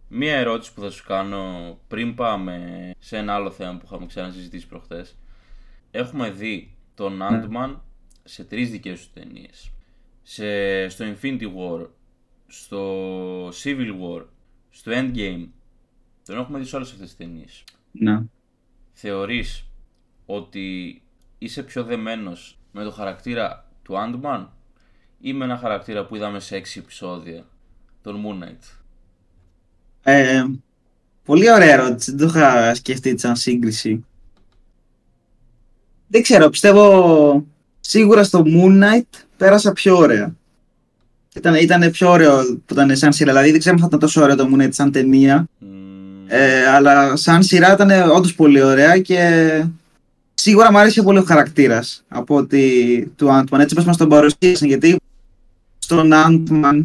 [0.10, 2.62] Μία ερώτηση που θα σου κάνω πριν πάμε
[3.00, 5.16] σε ένα άλλο θέμα που είχαμε ξανασυζητήσει προχτές.
[5.92, 7.76] Έχουμε δει τον Ant-Man
[8.24, 9.72] σε τρεις δικές σου ταινίες.
[10.24, 11.86] Σε, στο Infinity War,
[12.48, 14.26] στο Civil War,
[14.70, 15.46] στο Endgame.
[16.26, 17.64] Τον έχουμε δει σε όλες αυτές τις ταινίες.
[17.92, 18.20] Ναι.
[18.94, 19.67] Θεωρείς
[20.30, 21.02] ότι
[21.38, 24.46] είσαι πιο δεμένος με το χαρακτήρα του Ant-Man
[25.20, 27.46] ή με ένα χαρακτήρα που είδαμε σε 6 επεισόδια,
[28.02, 28.78] τον Moon Knight;
[30.04, 30.44] Ε,
[31.24, 32.12] πολύ ωραία ερώτηση.
[32.16, 34.06] Δεν το είχα σκεφτεί σαν σύγκριση.
[36.08, 37.46] Δεν ξέρω, πιστεύω
[37.80, 40.36] σίγουρα στο Moon Knight πέρασα πιο ωραία.
[41.36, 43.32] Ήταν, ήταν πιο ωραίο που ήταν σαν σειρά.
[43.32, 45.48] Δηλαδή δεν ξέρω αν θα ήταν τόσο ωραίο το Moon Knight σαν ταινία.
[45.60, 46.26] Μμμ.
[46.28, 49.50] Ε, αλλά σαν σειρά ήταν όντως πολύ ωραία και
[50.42, 53.60] σίγουρα μου άρεσε πολύ ο χαρακτήρας από ότι του Ant-Man.
[53.60, 54.68] Έτσι όπως μας τον παρουσίασαν.
[54.68, 55.00] Γιατί
[55.78, 56.84] στον Ant-Man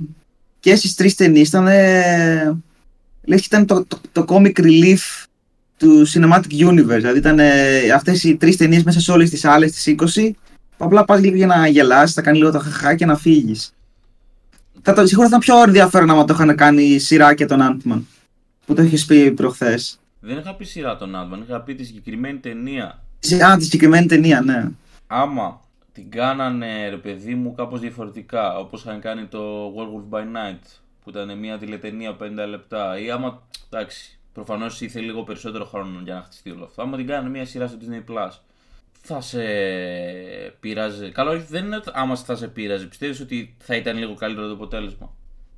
[0.61, 1.67] και στις τρεις ταινίες ήταν.
[1.67, 2.57] Ε,
[3.25, 5.25] λες και ήταν το, το, το comic relief
[5.77, 6.87] του Cinematic Universe.
[6.87, 10.31] Δηλαδή ήταν ε, αυτές οι τρεις ταινίες μέσα σε όλες τις άλλες τις 20.
[10.77, 13.75] που Απλά πας λίγο για να γελάσεις, θα κάνει λίγο το χαχά και να φύγεις.
[14.83, 18.03] Θα το, σίγουρα θα ήταν πιο ενδιαφέρον άμα το είχαν κάνει σειρά και τον Ant-Man.
[18.67, 20.01] Που το έχει πει προχθές.
[20.21, 23.02] Δεν είχα πει σειρά τον Ant-Man, είχα πει τη συγκεκριμένη ταινία.
[23.45, 24.69] Α, τη συγκεκριμένη ταινία, ναι.
[25.07, 25.61] Άμα
[25.93, 30.67] την κάνανε ρε παιδί μου κάπως διαφορετικά, όπως είχαν κάνει το Werewolf by Night,
[31.05, 36.15] που ήταν μια τηλετενία 50 λεπτά, ή άμα, εντάξει, προφανώς ήθελε λίγο περισσότερο χρόνο για
[36.15, 38.31] να χτιστεί όλο αυτό, άμα την κάνανε μια σειρά στο Disney Plus,
[39.03, 39.43] θα σε
[40.61, 41.11] πειράζει.
[41.11, 44.47] Καλό, όχι, δεν είναι ότι άμα θα σε πειράζει, πιστεύεις ότι θα ήταν λίγο καλύτερο
[44.47, 45.11] το αποτέλεσμα;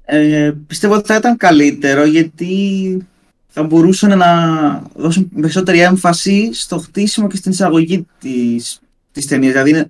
[0.05, 3.07] Ε, πιστεύω ότι θα ήταν καλύτερο γιατί
[3.57, 8.81] θα μπορούσαν να δώσουν περισσότερη έμφαση στο χτίσιμο και στην εισαγωγή της,
[9.13, 9.53] της ταινίας.
[9.53, 9.89] Δηλαδή είναι-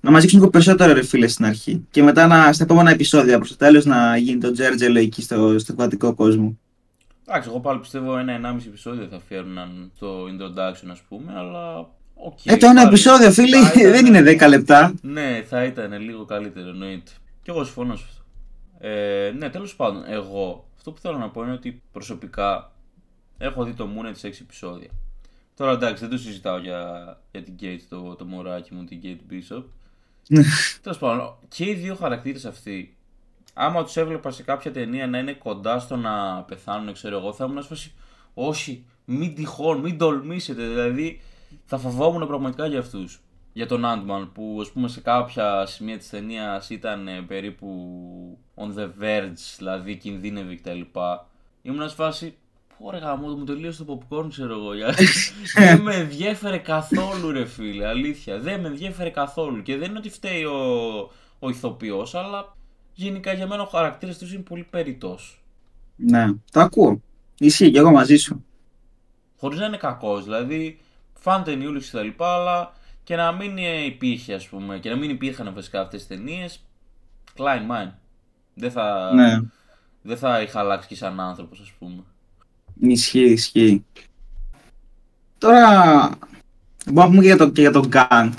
[0.00, 1.86] να μας δείξουν λίγο περισσότερο ρε φίλε στην αρχή.
[1.90, 5.58] Και μετά να, στα επόμενα επεισόδια προς το τέλος να γίνει το τζέρτζελο εκεί στο,
[5.58, 6.58] στο κβαντικό κόσμο.
[7.26, 11.78] Εντάξει, εγώ πάλι πιστεύω ένα-ενάμιση επεισόδιο θα φέρναν το introduction ας πούμε, αλλά...
[12.14, 14.94] οκ, ε, το ένα πάλι επεισόδιο φίλε θα ήταν- δεν είναι 10 λεπτά.
[15.02, 17.10] Ναι, θα ήταν λίγο καλύτερο, εννοείται.
[17.42, 18.22] Και εγώ συμφωνώ σε αυτό.
[18.88, 22.72] Ε, ναι, τέλος πάντων, εγώ αυτό που θέλω να πω είναι ότι προσωπικά
[23.38, 24.90] έχω δει το Moon Knight σε 6 επεισόδια.
[25.56, 29.32] Τώρα εντάξει, δεν το συζητάω για, για την Kate, το, το μωράκι μου, την Kate
[29.32, 29.64] Bishop.
[30.82, 32.96] Τέλος πάντων, και οι δύο χαρακτήρες αυτοί,
[33.54, 37.44] άμα τους έβλεπα σε κάποια ταινία να είναι κοντά στο να πεθάνουν, ξέρω εγώ, θα
[37.44, 37.92] ήμουν σε φάση,
[38.34, 40.66] Όχι, μην τυχόν, μην τολμήσετε.
[40.66, 41.20] Δηλαδή,
[41.64, 43.20] θα φοβόμουν πραγματικά για αυτούς.
[43.52, 47.68] για τον Ant-Man που ας πούμε σε κάποια σημεία της ταινίας ήταν ε, περίπου
[48.54, 50.80] on the verge, δηλαδή κινδύνευε κτλ.
[51.62, 52.36] Ήμουν σε φάση,
[52.78, 54.70] πω ρε γαμώ, μου τελείωσε το popcorn ξέρω εγώ.
[55.58, 58.38] δεν με ενδιέφερε καθόλου ρε φίλε, αλήθεια.
[58.38, 60.60] Δεν με ενδιέφερε καθόλου και δεν είναι ότι φταίει ο,
[61.38, 62.56] ο ηθοποιός, αλλά
[62.94, 65.42] γενικά για μένα ο χαρακτήρας τους είναι πολύ περιττός.
[65.96, 67.02] Ναι, το ακούω.
[67.38, 68.44] Ισχύει και εγώ μαζί σου.
[69.38, 70.80] Χωρίς να είναι κακός, δηλαδή
[71.14, 72.72] φαν ταινιούλης και τα λοιπά, αλλά
[73.04, 73.56] και να μην
[73.86, 76.60] υπήρχε ας πούμε και να μην υπήρχαν βασικά αυτές τις ταινίες
[77.36, 77.92] Klein mine
[78.54, 79.40] δεν θα, Ναι,
[80.02, 82.02] δεν θα είχα αλλάξει και σαν άνθρωπος ας πούμε
[82.80, 83.84] ισχύει, ισχύει.
[85.38, 86.10] Τώρα,
[86.86, 88.32] μπορούμε να πούμε και για, το, και για τον Gang.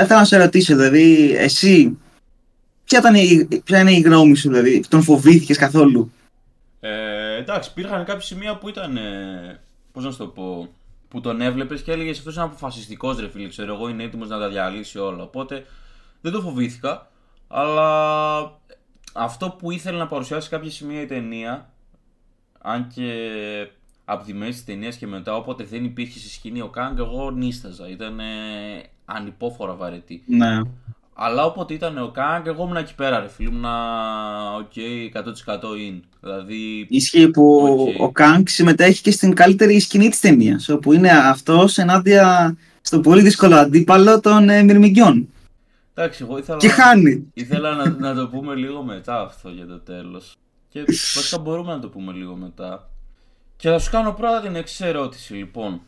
[0.00, 1.98] Ήθελα να σε ρωτήσω, δηλαδή, εσύ,
[2.84, 6.12] ποια, ήταν η, ποια είναι η γνώμη σου, δηλαδή, τον φοβήθηκες καθόλου;
[6.80, 9.60] ε, εντάξει υπήρχαν κάποια σημεία που ήταν ε,
[9.92, 10.68] πώς να σου το πω
[11.08, 13.48] που τον έβλεπες και έλεγες αυτός είναι αποφασιστικός ρε φίλε.
[13.48, 15.22] Ξέρω εγώ είναι έτοιμος να τα διαλύσει όλα.
[15.22, 15.66] Οπότε
[16.20, 17.10] δεν το φοβήθηκα.
[17.48, 18.60] Αλλά
[19.12, 21.70] αυτό που ήθελε να παρουσιάσει σε κάποια σημεία η ταινία,
[22.62, 23.12] αν και
[24.04, 27.30] από τη μέση της ταινίας και μετά, όποτε δεν υπήρχε στη σκηνή ο Κάγκ, εγώ
[27.30, 27.88] νίσταζα.
[27.88, 28.18] Ήταν
[29.04, 30.22] ανυπόφορα βαρετή.
[30.26, 30.60] Ναι.
[31.14, 33.48] Αλλά όποτε ήταν ο Κάγκ, εγώ ήμουν εκεί πέρα, ρε φίλε.
[33.48, 33.64] Ήμουν,
[34.58, 34.72] οκ,
[35.12, 36.00] 100% in.
[36.20, 37.44] Δηλαδή, Ισχύει που
[37.98, 38.00] Οκ.
[38.02, 43.22] ο Kang συμμετέχει και στην καλύτερη σκηνή της ταινίας, όπου είναι αυτός ενάντια στο πολύ
[43.22, 45.28] δύσκολο αντίπαλο των ε, Μυρμηγκιών.
[45.94, 47.30] εντάξει, εγώ ήθελα Και να- χάνει.
[47.34, 50.34] Ήθελα να, να το πούμε λίγο μετά αυτό για το τέλος.
[50.70, 52.90] Και βασικά μπορούμε να το πούμε λίγο μετά.
[53.56, 55.80] Και θα σου κάνω πρώτα την εξής ερώτηση λοιπόν.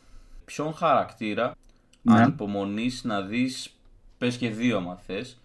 [0.45, 1.55] Ποιον χαρακτήρα
[2.03, 2.21] Ναι.
[2.21, 3.71] ανυπομονείς να δεις,
[4.19, 5.37] πες και δύο άμα θες,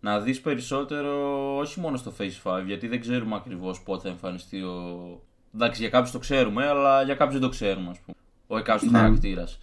[0.00, 4.62] να δεις περισσότερο όχι μόνο στο Face 5, γιατί δεν ξέρουμε ακριβώς πότε θα εμφανιστεί
[4.62, 5.20] ο...
[5.54, 8.16] Εντάξει, για κάποιους το ξέρουμε, αλλά για κάποιους δεν το ξέρουμε, ας πούμε.
[8.46, 8.98] Ο εκάστοτε Ναι.
[8.98, 9.58] χαρακτήρας.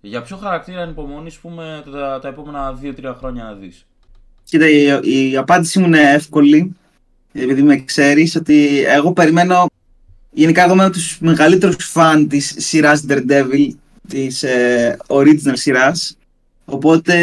[0.00, 3.86] Για ποιο χαρακτήρα ανυπομονείς, πούμε, τα, τα επόμενα 2-3 χρόνια να δεις;
[4.44, 6.76] Κοίτα, η, η απάντησή μου είναι εύκολη,
[7.42, 9.66] επειδή με ξέρεις, ότι εγώ περιμένω,
[10.30, 13.68] γενικά εγώ είμαι από τους μεγαλύτερους φαν της σειράς Daredevil,
[14.08, 16.16] της ε, original σειράς,
[16.64, 17.16] οπότε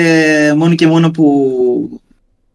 [0.55, 2.01] μόνο και μόνο που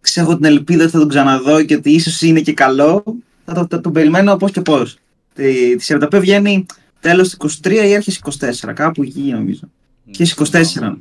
[0.00, 3.04] ξέρω την ελπίδα ότι θα τον ξαναδώ και ότι ίσως είναι και καλό,
[3.44, 4.98] θα το, θα το περιμένω πώς και πώς.
[5.34, 6.66] Τη, τη σειρά τα οποία βγαίνει
[7.00, 8.20] τέλος του 23 ή αρχές
[8.68, 9.60] 24, κάπου εκεί νομίζω.
[10.10, 10.96] Και στις 24.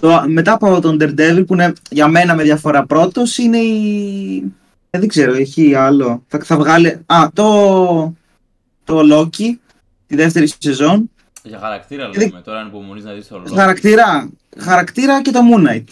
[0.00, 4.52] Το, μετά από τον Daredevil που είναι για μένα με διαφορά πρώτος είναι η...
[4.90, 6.24] Ε, δεν ξέρω, έχει άλλο.
[6.26, 7.00] Θα, θα βγάλει...
[7.06, 8.14] Α, το...
[8.84, 9.56] Το Loki,
[10.06, 11.10] τη δεύτερη σεζόν.
[11.42, 13.54] Για χαρακτήρα Δεν- λέμε, τώρα ανυπομονείς να δεις το λόγο.
[13.54, 15.84] Χαρακτήρα, χαρακτήρα και το Moon Knight.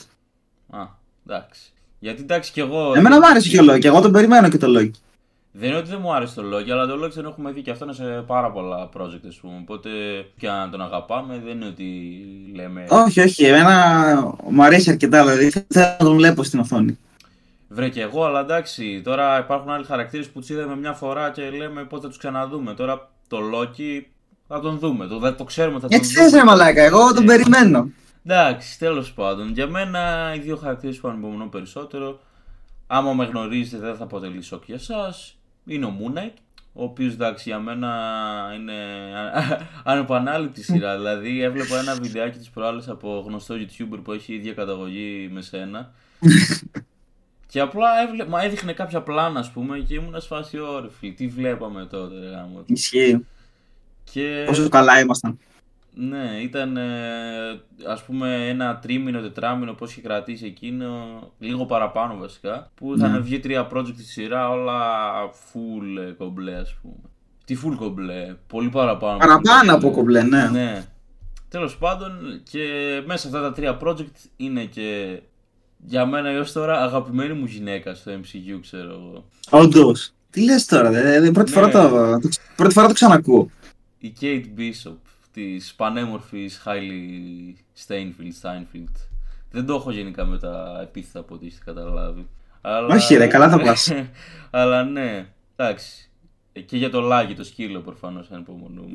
[0.71, 0.87] Α,
[1.27, 1.73] εντάξει.
[1.99, 2.93] Γιατί εντάξει και εγώ...
[2.95, 4.91] Εμένα μου άρεσε και ο Loki, εγώ τον περιμένω και το Loki.
[5.53, 7.71] Δεν είναι ότι δεν μου άρεσε το Loki, αλλά το Loki τον έχουμε δει και
[7.71, 9.55] αυτό σε πάρα πολλά project, ας πούμε.
[9.61, 9.89] Οπότε
[10.39, 11.85] και αν τον αγαπάμε, δεν είναι ότι
[12.55, 12.85] λέμε.
[12.89, 16.99] Όχι, όχι, εμένα μου αρέσει αρκετά, δηλαδή θέλω να τον βλέπω στην οθόνη.
[17.69, 21.51] Βρε και εγώ, αλλά εντάξει, τώρα υπάρχουν άλλοι χαρακτήρες που τους είδαμε μια φορά και
[21.51, 22.75] λέμε πότε θα τους ξαναδούμε.
[22.75, 24.03] Τώρα το Loki
[24.49, 25.07] θα τον δούμε.
[25.07, 26.39] Το, δεν το ξέρουμε, θα τον Έτσι θες δούμε.
[26.39, 27.91] ρε μαλάκα, εγώ τον Ε, περιμένω.
[28.25, 29.53] Εντάξει, τέλος πάντων.
[29.53, 32.21] Για μένα οι δύο χαρακτήρες που ανυπομονώ περισσότερο,
[32.87, 35.37] άμα με γνωρίζετε, δεν θα αποτελεί σοκ για εσάς.
[35.67, 36.33] Είναι ο Moon Knight,
[36.73, 37.91] ο οποίος εντάξει για μένα
[38.57, 38.75] είναι
[39.85, 40.97] ανεπανάληπτη σειρά.
[40.97, 45.93] δηλαδή, έβλεπα ένα βιντεάκι της προάλλη από γνωστό YouTuber που έχει ίδια καταγωγή με σένα.
[47.49, 48.27] και απλά έβλε...
[48.27, 51.13] μα έδειχνε κάποια πλάνα, ας πούμε, και ήμουν ασφάσει όρεφη.
[51.13, 52.63] Τι βλέπαμε τότε, ρε γάμο.
[52.67, 53.27] Ισχύει.
[54.13, 54.45] Και...
[54.47, 55.39] Πόσο καλά ήμασταν.
[56.01, 62.71] Ναι, ήταν ε, ας πούμε ένα τρίμηνο, τετράμινο πώς είχε κρατήσει εκείνο, λίγο παραπάνω βασικά,
[62.75, 63.19] που είχαν Ναι.
[63.19, 64.81] βγει τρία project στη σειρά, όλα
[65.25, 66.95] full ε, κομπλέ ας πούμε.
[67.45, 69.17] Τι full κομπλέ, πολύ παραπάνω.
[69.17, 70.49] από full Παραπάνω από κομπλέ, ναι.
[70.49, 70.85] Ναι.
[71.49, 72.63] Τέλος πάντων και
[73.07, 75.21] μέσα σε αυτά τα τρία project είναι και
[75.87, 79.25] για μένα έως τώρα αγαπημένη μου γυναίκα στο MCU ξέρω εγώ.
[79.51, 80.13] Όντως.
[80.31, 81.57] Τι λες τώρα, δε, δε, πρώτη, Ναι.
[81.57, 81.89] φορά το,
[82.21, 83.51] το, πρώτη φορά το ξανακούω.
[83.99, 84.97] Η Kate Bishop
[85.33, 87.55] της πανέμορφης Hailey
[87.87, 88.93] Steinfeld, Steinfeld.
[89.51, 92.27] Δεν το έχω γενικά με τα επίθετα από ό,τι έχετε καταλάβει.
[92.61, 92.95] Αλλά...
[92.95, 93.93] Όχι, ρε, καλά τα πας.
[94.51, 96.11] Αλλά ναι, εντάξει.
[96.53, 98.93] Ε, Και για το λάγι, το σκύλο προφανώς ανυπομονούμε.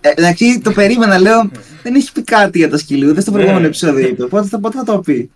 [0.00, 1.50] Ε, εντάξει, το περίμενα, λέω.
[1.82, 3.36] δεν έχει πει κάτι για το σκυλί, ούτε στο Ναι.
[3.36, 4.26] προηγούμενο επεισόδιο είπε.
[4.26, 5.30] Πότε, θα- πότε θα το πει.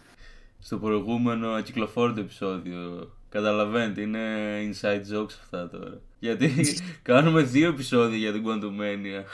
[0.66, 3.10] Στο προηγούμενο ακυκλοφόρητο επεισόδιο.
[3.28, 4.18] Καταλαβαίνετε, είναι
[4.62, 6.00] inside jokes αυτά τώρα.
[6.18, 6.50] Γιατί
[7.02, 9.24] κάνουμε δύο επεισόδια για την Quantum Mania.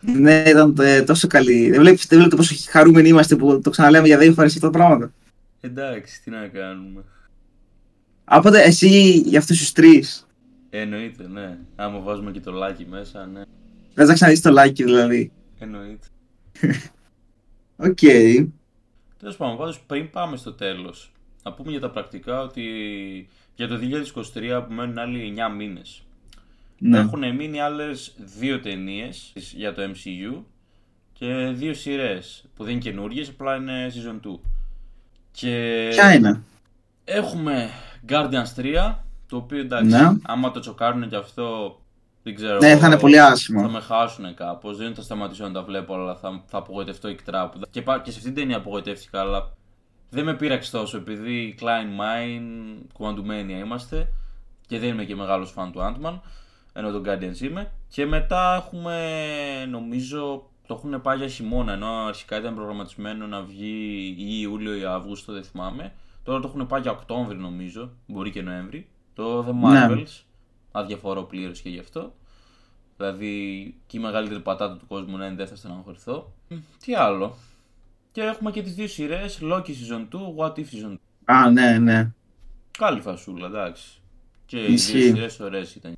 [0.00, 1.70] ναι, ήταν ε, τόσο καλή.
[1.70, 4.78] Δεν βλέπετε, δεν βλέπετε πόσο χαρούμενοι είμαστε που το ξαναλέμε για δύο φορές αυτά τα
[4.78, 5.12] πράγματα.
[5.60, 7.04] Εντάξει, τι να κάνουμε.
[8.24, 10.26] Οπότε εσύ για αυτούς τους τρεις.
[10.70, 11.58] Εννοείται, ναι.
[11.76, 13.42] Άμα βάζουμε και το λάκι μέσα, ναι.
[13.94, 15.32] Δεν θα ξαναδείς το like δηλαδή.
[15.58, 16.06] Εννοείται.
[17.88, 17.98] Οκ.
[19.20, 22.62] Τέλος πάντων, πάντως πριν πάμε στο τέλος, να πούμε για τα πρακτικά ότι
[23.54, 23.78] για το
[24.34, 26.02] 2023 που μένουν άλλοι 9 μήνες.
[26.78, 26.98] Ναι.
[26.98, 30.42] Έχουν μείνει άλλες δύο ταινίες για το MCU
[31.12, 34.40] και δύο σειρές που δεν είναι καινούργιες, απλά είναι season 2.
[35.30, 36.42] Και Ποια είναι;
[37.04, 37.70] έχουμε
[38.08, 38.94] Guardians 3,
[39.26, 40.08] το οποίο εντάξει, Ναι.
[40.22, 41.80] άμα το τσοκάρουν και αυτό,
[42.30, 42.58] δεν ξέρω.
[42.58, 43.68] Ναι, θα είναι πολύ Θα άσχημο.
[43.68, 44.76] με χάσουν κάπως.
[44.76, 47.48] Δεν θα σταματήσω να τα βλέπω, αλλά θα, θα απογοητευτώ έξτρα.
[47.48, 49.52] που- Και, πα- και σε αυτήν την ταινία απογοητεύτηκα, αλλά
[50.10, 54.08] δεν με πείραξε τόσο επειδή Klein Mine, Quantumania είμαστε
[54.66, 56.18] και δεν είμαι και μεγάλος φαν του Ant-Man,
[56.72, 57.70] ενώ τον Guardians είμαι.
[57.88, 58.96] Και μετά έχουμε,
[59.70, 64.84] νομίζω, το έχουν πάει για χειμώνα, ενώ αρχικά ήταν προγραμματισμένο να βγει ή Ιούλιο ή
[64.84, 65.92] Αύγουστο, δεν θυμάμαι.
[66.22, 68.88] Τώρα το έχουν πάει για Οκτώβρη, νομίζω, μπορεί και Νοέμβρη.
[69.14, 69.86] Το The Ναι.
[69.88, 70.22] Marvels,
[70.72, 72.12] αδιαφορώ πλήρως και γι' αυτό.
[73.04, 76.32] Δηλαδή και η μεγαλύτερη πατάτα του κόσμου να είναι δεν θα στεναχωρηθώ.
[76.48, 77.36] Μ, Τι άλλο;
[78.12, 80.94] Και έχουμε και τις δύο σειρές, Loki Season 2, What If Season 2.
[81.24, 82.10] Α, ναι, ναι.
[82.78, 83.84] Καλή φασούλα, εντάξει.
[84.46, 85.00] Και οι δύο Ισχύει.
[85.02, 85.92] σειρές ωραίες ήταν.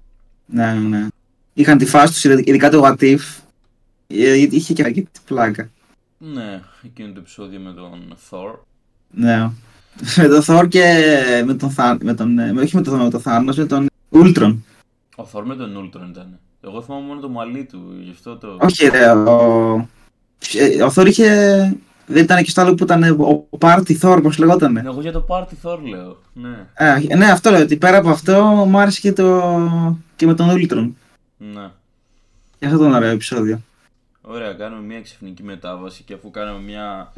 [0.47, 1.07] Ναι, ναι.
[1.55, 3.19] Είχαν τη φάση τους, ειδικά το What If.
[4.07, 5.71] ε, Γιατί είχε και αρκετή πλάκα.
[6.19, 8.55] Ναι, εκείνο το επεισόδιο με τον Thor.
[9.11, 9.51] Ναι.
[10.17, 10.83] Με τον Thor και
[11.47, 11.99] με τον Θάνο.
[12.03, 14.57] Με τον, ε, όχι με τον, με τον Thanos, με τον Ultron.
[15.17, 16.38] Ο Thor με τον Ultron ήταν.
[16.64, 18.57] Εγώ θυμάμαι μόνο το μαλλί του, γι' αυτό το...
[18.61, 19.11] Όχι, ρε.
[19.11, 19.88] Ο,
[20.55, 21.29] ε, ο Thor είχε.
[22.07, 23.03] Δεν ήταν και στο άλλο που ήταν
[23.51, 24.81] ο Party Thor, πώς λεγότανε.
[24.83, 26.16] Ναι, Εγώ για το Party Thor λέω.
[26.33, 27.62] Ναι, Ε, ναι, αυτό λέω.
[27.62, 29.92] Ότι πέρα από αυτό μου άρεσε και, το...
[30.16, 30.90] και με τον Ultron.
[31.37, 31.70] ναι.
[32.59, 33.61] Και αυτό ήταν ωραίο επεισόδιο.
[34.25, 37.13] Ωραία, κάνουμε μια ξεφνική μετάβαση και αφού κάναμε μια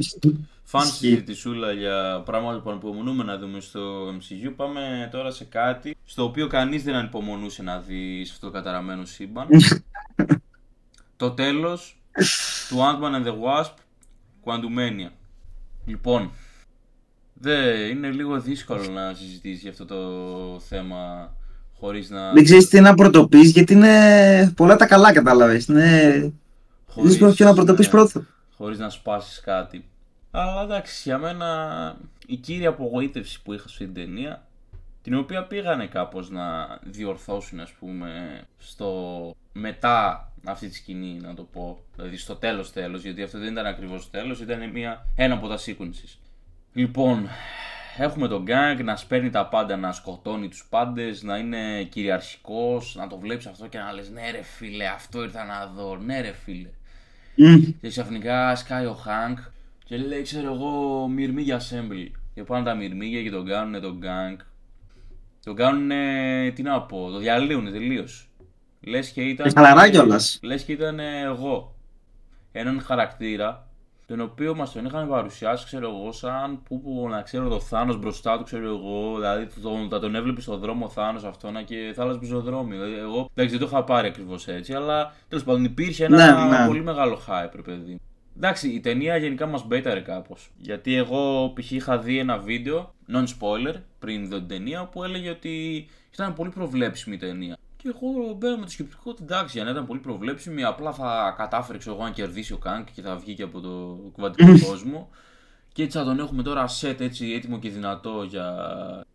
[0.62, 1.07] φαν Ισχύει.
[1.07, 6.47] συζητησούλα για πράγματα που ανυπομονούμε να δούμε στο MCU, πάμε τώρα σε κάτι στο οποίο
[6.47, 9.47] κανείς δεν ανυπομονούσε να δει σε αυτό το καταραμένο σύμπαν.
[11.17, 11.97] το τέλος
[12.69, 13.75] του Ant-Man and the Wasp,
[14.45, 15.11] Quantumania.
[15.87, 16.31] Λοιπόν,
[17.35, 20.01] δε, είναι λίγο δύσκολο να συζητήσεις για αυτό το
[20.69, 21.33] θέμα
[21.79, 22.33] χωρίς να...
[22.33, 25.67] Δεν ξέρεις τι να πρωτοποιείς γιατί είναι πολλά τα καλά, κατάλαβες.
[25.67, 26.33] Είναι
[26.94, 28.24] χωρίς, δύσκολο ποιο να πρωτοποιεί ναι, πρώτο.
[28.57, 29.85] χωρίς να σπάσεις κάτι.
[30.30, 34.46] Αλλά εντάξει, για μένα η κύρια απογοήτευση που είχα στην ταινία,
[35.02, 41.42] την οποία πήγανε κάπως να διορθώσουν ας πούμε στο μετά αυτή τη σκηνή να το
[41.42, 45.35] πω, δηλαδή στο τέλος τέλος, γιατί αυτό δεν ήταν ακριβώς το τέλος, ήταν μια, ένα
[45.35, 46.18] από τα sequences.
[46.72, 47.28] Λοιπόν,
[47.98, 53.07] έχουμε τον Γκάγκ να σπέρνει τα πάντα, να σκοτώνει τους πάντες, να είναι κυριαρχικός, να
[53.07, 56.33] το βλέπεις αυτό και να λες ναι ρε φίλε, αυτό ήρθα να δω, ναι ρε
[56.33, 56.68] φίλε.
[57.37, 57.62] Μμ.
[57.81, 59.38] Και ξαφνικά σκάει ο Hank
[59.85, 62.07] και λέει, ξέρω εγώ, μυρμήγκια assembly.
[62.35, 64.38] Και πάνε τα μυρμήγκια και τον κάνουν τον γκάγκ.
[65.44, 65.90] Τον κάνουν,
[66.55, 68.29] τι να πω, το διαλύουν τελείως.
[68.81, 69.47] Λες και ήταν.
[69.47, 70.38] Και χαλαρά κιόλας.
[70.42, 71.75] Λες και ήταν εγώ.
[72.53, 73.63] Έναν χαρακτήρα
[74.07, 77.99] τον οποίο μας τον είχαν παρουσιάσει, ξέρω εγώ, σαν που, που να ξέρω το Θάνος
[77.99, 79.14] μπροστά του, ξέρω εγώ.
[79.14, 82.83] Δηλαδή τον, θα τον έβλεπε στον δρόμο ο Θάνος αυτόνα και θα άλλαζε πεζοδρόμιο.
[82.83, 86.57] Δηλαδή, εγώ εντάξει, δεν το είχα πάρει ακριβώς έτσι, αλλά τέλος πάντων υπήρχε ένα Ναι,
[86.59, 86.67] ναι.
[86.67, 88.01] πολύ μεγάλο hype, ρε παιδί.
[88.37, 90.51] Εντάξει, η ταινία γενικά μας μπέταρε κάπως.
[90.57, 91.71] Γιατί εγώ π.χ.
[91.71, 97.14] είχα δει ένα βίντεο, non-spoiler, πριν δω την ταινία, που έλεγε ότι ήταν πολύ προβλέψιμη
[97.14, 97.57] η ταινία.
[97.85, 101.79] Και εγώ μπαίνω με το σκεπτικό ότι εντάξει, αν ήταν πολύ προβλέψιμη, απλά θα κατάφερε
[101.79, 105.11] ξέρω, εγώ, να κερδίσει ο Kang και θα βγει και από το κουβαντικό κόσμο.
[105.73, 108.55] Και έτσι θα τον έχουμε τώρα set έτσι έτοιμο και δυνατό για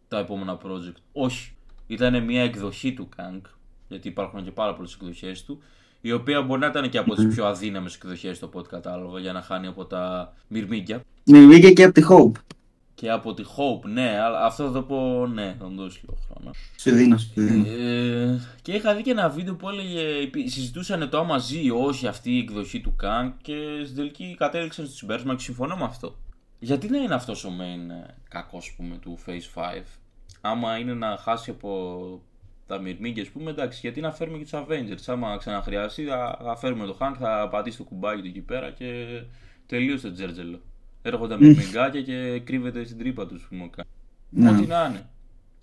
[0.07, 0.95] τα επόμενα project.
[1.13, 1.55] Όχι.
[1.87, 3.45] Ήταν μια εκδοχή του Kang,
[3.87, 5.61] γιατί υπάρχουν και πάρα πολλές εκδοχές του,
[6.01, 9.19] η οποία μπορεί να ήταν και από τις πιο αδύναμες εκδοχές του από ό,τι κατάλαβα,
[9.19, 11.01] για να χάνει από τα μυρμήγκια.
[11.25, 12.41] Μη βγήκε και από τη Hope.
[12.99, 16.17] Και από τη Hope, ναι, αλλά αυτό θα το πω, ναι, θα μου δώσει λίγο
[16.27, 16.51] χρόνο.
[16.77, 17.67] Σου δίνω, σου δίνω.
[17.67, 22.07] Ε, και είχα δει και ένα βίντεο που έλεγε, συζητούσαν το άμα ζει ή όχι
[22.07, 26.15] αυτή η εκδοχή του Kang και στην τελική κατέληξαν στο συμπέρασμα και συμφωνώ με αυτό.
[26.59, 29.81] Γιατί να είναι αυτός ο main ε, κακός, ας πούμε, του Phase 5,
[30.41, 32.21] άμα είναι να χάσει από
[32.67, 36.55] τα μυρμήγκια, ας πούμε, εντάξει, γιατί να φέρουμε και τους Avengers, άμα ξαναχρειαστεί θα, θα
[36.55, 39.05] φέρουμε το Hank, θα πατήσει το κουμπάκι του εκεί πέρα και
[39.65, 40.61] τελείωσε το τζέρτζελο.
[41.01, 43.89] Έρχονται τα μυρμηγκάκια και κρύβεται στην τρύπα τους, που μου κάνει.
[44.29, 44.49] Ναι.
[44.49, 45.09] Ό,τι να είναι.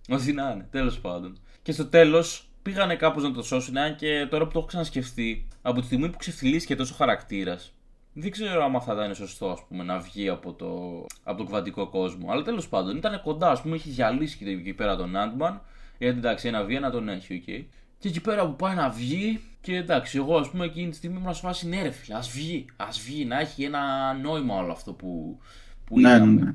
[0.08, 1.38] Ό,τι να είναι, τέλος πάντων.
[1.62, 5.48] Και στο τέλος πήγανε κάπως να το σώσουν, αν και τώρα που το έχω ξανασκεφτεί,
[5.62, 7.74] από τη στιγμή που ξεφτιλίστηκε τόσο χαρακτήρας,
[8.12, 11.88] δεν ξέρω άμα θα ήταν σωστό ας πούμε, να βγει από το, από τον κβαντικό
[11.88, 12.30] κόσμο.
[12.30, 15.60] Αλλά τέλος πάντων ήταν κοντά, ας πούμε, είχε διαλύσει και εκεί πέρα τον Ant-Man.
[15.98, 17.66] Γιατί εντάξει, ένα βγει, να τον έχει, οκ.
[17.98, 21.18] Και εκεί πέρα που πάει να βγει, και εντάξει, εγώ ας πούμε εκείνη τη στιγμή
[21.18, 24.72] ήμουν σε φάση ναι, ρε φίλε, ας βγει, ας βγει, να έχει ένα νόημα όλο
[24.72, 25.38] αυτό που,
[25.84, 26.40] που Ναι, είδαμε.
[26.42, 26.52] ναι.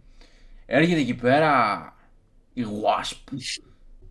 [0.66, 1.84] Έρχεται εκεί πέρα
[2.54, 3.34] η Wasp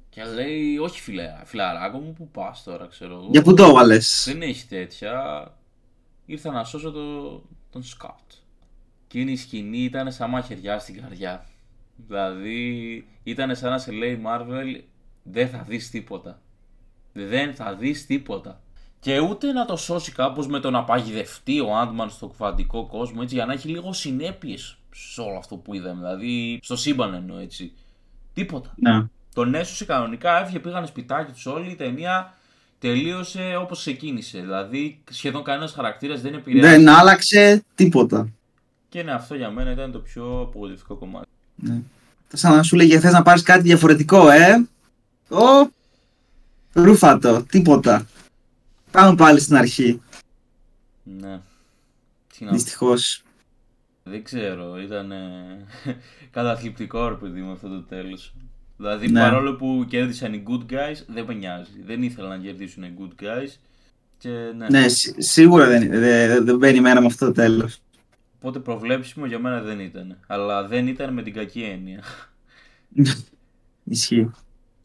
[0.08, 3.28] και λέει, όχι φιλε, φιλαράκο μου, που πας τώρα, ξέρω εγώ.
[3.30, 4.24] Για πού το έβαλες.
[4.26, 5.44] Δεν έχει τέτοια.
[6.26, 7.30] Ήρθα να σώσω το,
[7.70, 8.30] τον Σκάτ.
[9.04, 11.46] εκείνη η σκηνή ήταν σαν μαχαιριά στην καρδιά.
[11.96, 14.80] Δηλαδή ήταν σαν να σε λέει η Marvel
[15.22, 16.40] δεν θα δεις τίποτα.
[17.12, 18.61] Δεν θα δεις τίποτα.
[19.01, 23.20] Και ούτε να το σώσει κάπως με το να παγιδευτεί ο Άντμαν στο κουβαντικό κόσμο
[23.23, 26.01] έτσι για να έχει λίγο συνέπειες σε όλο αυτό που είδαμε.
[26.01, 27.73] Δηλαδή στο σύμπαν εννοώ έτσι.
[28.35, 28.75] Τίποτα.
[28.77, 29.07] Ναι.
[29.35, 31.70] Τον έσωσε κανονικά, έφυγε, πήγανε σπιτάκι τους όλοι.
[31.70, 32.35] Η ταινία
[32.79, 34.40] τελείωσε όπως ξεκίνησε.
[34.40, 36.77] Δηλαδή σχεδόν κανένας χαρακτήρας δεν επηρέασε.
[36.77, 38.29] Δεν άλλαξε τίποτα.
[38.88, 41.27] Και ναι, αυτό για μένα ήταν το πιο απογοητευτικό κομμάτι.
[41.55, 41.81] Ναι.
[42.33, 44.68] Σαν να σου λέγε θες να πάρεις κάτι διαφορετικό, ε;
[45.29, 45.70] Ο...
[46.72, 48.06] Ρούφατο, τίποτα.
[48.90, 50.00] Πάμε πάλι στην αρχή.
[51.02, 51.40] Ναι.
[52.37, 52.56] Τι να πω.
[52.56, 53.22] Δυστυχώς.
[54.02, 55.12] Δεν ξέρω, ήταν
[56.30, 58.35] καταθλιπτικό ρε παιδί μου αυτό το τέλος.
[58.76, 59.20] Δηλαδή Ναι.
[59.20, 61.83] παρόλο που κέρδισαν οι good guys, δεν με νοιάζει.
[61.85, 63.48] Δεν ήθελαν να κερδίσουν οι good guys.
[64.18, 64.66] Και ναι.
[64.70, 67.80] Ναι, σι- σίγουρα δεν, δεν, δεν μπαίνει μένα με αυτό το τέλος.
[68.37, 70.16] Οπότε προβλέψιμο για μένα δεν ήταν.
[70.26, 72.02] Αλλά δεν ήταν με την κακή έννοια.
[73.85, 74.30] Ισχύει.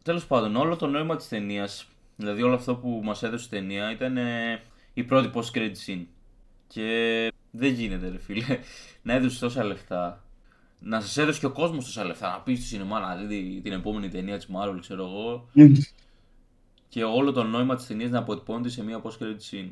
[0.05, 3.91] Τέλος πάντων, όλο το νόημα της ταινίας, δηλαδή όλο αυτό που μας έδωσε η ταινία,
[3.91, 4.61] ήταν ε,
[4.93, 6.05] η πρώτη post credit scene.
[6.67, 8.59] Και δεν γίνεται, ρε φίλε,
[9.03, 10.23] να έδωσε τόσα λεφτά.
[10.79, 12.29] Να σας έδωσε και ο κόσμος τόσα λεφτά.
[12.29, 15.49] Να πεις στο σινεμά να δει την επόμενη ταινία της Marvel, ξέρω εγώ.
[16.89, 19.69] Και όλο το νόημα της ταινίας να αποτυπώνεται σε μια post credit scene.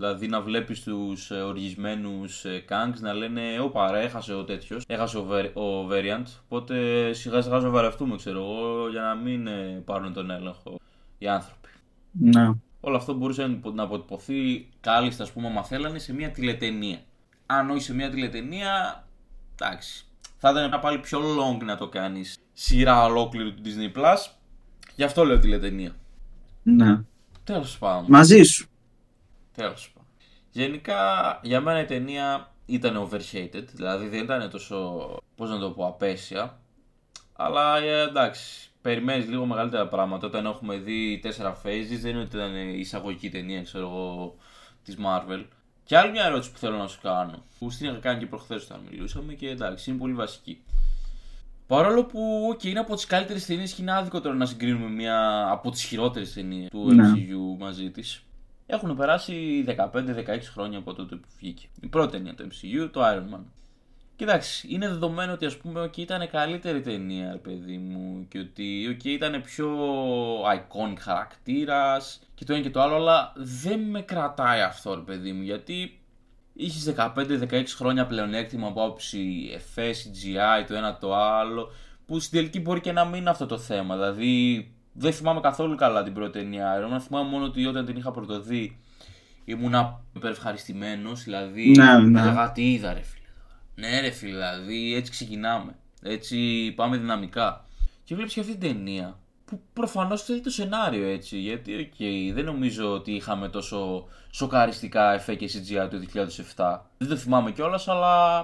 [0.00, 5.26] Δηλαδή να βλέπεις τους οργισμένους Kangs να λένε: Ω παρά, έχασε ο τέτοιος, έχασε ο,
[5.30, 6.24] Ver- ο Variant.
[6.44, 6.76] Οπότε
[7.12, 10.80] σιγά σιγά σοβαρευτούμε, ξέρω εγώ, για να μην ε, πάρουν τον έλεγχο
[11.18, 11.68] οι άνθρωποι.
[12.12, 12.50] Ναι.
[12.80, 16.98] Όλο αυτό μπορούσε να αποτυπωθεί κάλλιστα, ας πούμε, άμα θέλανε, σε μια τηλετενία.
[17.46, 19.04] Αν όχι σε μια τηλετενία,
[19.54, 20.04] εντάξει.
[20.38, 24.32] Θα ήταν ένα πάλι πιο long να το κάνεις σειρά ολόκληρη του Disney Plus.
[24.96, 25.92] Γι' αυτό λέω τηλετενία.
[26.62, 27.00] ναι.
[27.44, 28.04] Τέλος πάντων.
[28.08, 28.68] Μαζί σου.
[29.60, 30.08] Τέλος πάντων.
[30.50, 31.00] Γενικά
[31.42, 36.60] για μένα η ταινία ήταν overhated, δηλαδή δεν ήταν τόσο, πώς να το πω, απέσια.
[37.32, 42.36] Αλλά ε, εντάξει, περιμένεις λίγο μεγαλύτερα πράγματα όταν έχουμε δει τέσσερα phases, δεν είναι ότι
[42.36, 44.36] ήταν η εισαγωγική ταινία, ξέρω εγώ,
[44.84, 45.44] της Marvel.
[45.84, 48.64] Και άλλη μια ερώτηση που θέλω να σου κάνω, που στην είχα κάνει και προχθές
[48.64, 50.62] όταν μιλούσαμε και εντάξει, είναι πολύ βασική.
[51.66, 55.48] Παρόλο που okay, είναι από τις καλύτερες ταινίες και είναι άδικο τώρα να συγκρίνουμε μια
[55.50, 57.12] από τις χειρότερες ταινίες του Ναι.
[57.12, 58.24] MCU μαζί της.
[58.72, 59.78] Έχουν περάσει 15-16
[60.52, 61.66] χρόνια από τότε που βγήκε.
[61.80, 63.42] Η πρώτη ταινία του MCU, το Iron Man.
[64.16, 68.96] Κοιτάξτε, είναι δεδομένο ότι ας πούμε okay, ήταν καλύτερη ταινία, ρε παιδί μου, και ότι
[68.98, 69.68] okay, ήταν πιο
[70.42, 75.32] iconic χαρακτήρας και το ένα και το άλλο, αλλά δεν με κρατάει αυτό, ρε παιδί
[75.32, 76.00] μου, γιατί
[76.60, 81.72] Είχες 15-16 χρόνια πλεονέκτημα από άποψη εφές, CGI, το ένα το άλλο,
[82.06, 83.94] που στην τελική μπορεί και να μην είναι αυτό το θέμα.
[83.94, 87.00] Δηλαδή, δεν θυμάμαι καθόλου καλά την πρώτη ταινία Iron Man.
[87.06, 88.78] Θυμάμαι μόνο ότι όταν την είχα πρωτοδεί
[89.44, 91.22] ήμουνα υπερευχαριστημένος.
[91.24, 92.20] Δηλαδή, Ναι, ναι.
[92.20, 93.24] έλεγα τι είδα, ρε φίλε.
[93.74, 93.90] τώρα».
[93.92, 95.74] Ναι, ρε φίλε, δηλαδή έτσι ξεκινάμε.
[96.02, 97.64] Έτσι πάμε δυναμικά.
[98.04, 101.38] Και βλέπεις και αυτή την ταινία που προφανώς θέλει το σενάριο έτσι.
[101.38, 105.96] Γιατί, οκ, δεν νομίζω ότι είχαμε τόσο σοκαριστικά εφέ και CGI το
[106.56, 106.78] 2007.
[106.98, 108.40] Δεν το θυμάμαι κιόλας, αλλά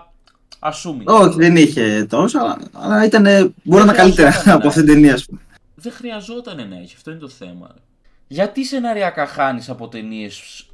[0.58, 1.04] assuming.
[1.04, 3.54] Όχι, δεν είχε τόσο, αλλά, αλλά ήταν.
[3.62, 5.40] Μπορεί να χρειαζόταν καλύτερα να από αυτήν την ταινία, ας πούμε.
[5.78, 7.70] Δεν χρειαζόταν να έχει, αυτό είναι το θέμα.
[7.74, 7.80] ρε.
[8.28, 10.66] Γιατί σεναριακά χάνεις από ταινίες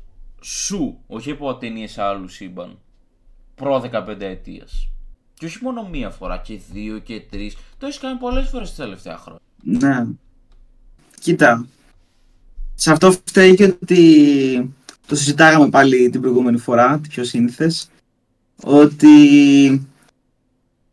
[0.42, 2.78] σου, όχι από ταινίες άλλου σύμπαν,
[3.54, 4.66] προ 15 ετία.
[5.34, 7.56] Και όχι μόνο μία φορά, και δύο και τρεις.
[7.78, 9.40] Το έχεις κάνει πολλές φορές τα τελευταία χρόνια.
[9.62, 10.06] Ναι.
[11.20, 11.66] Κοίτα.
[12.74, 14.74] Σε αυτό φταίει και ότι
[15.06, 17.90] το συζητάγαμε πάλι την προηγούμενη φορά, τη πιο σύνηθες,
[18.62, 19.86] ότι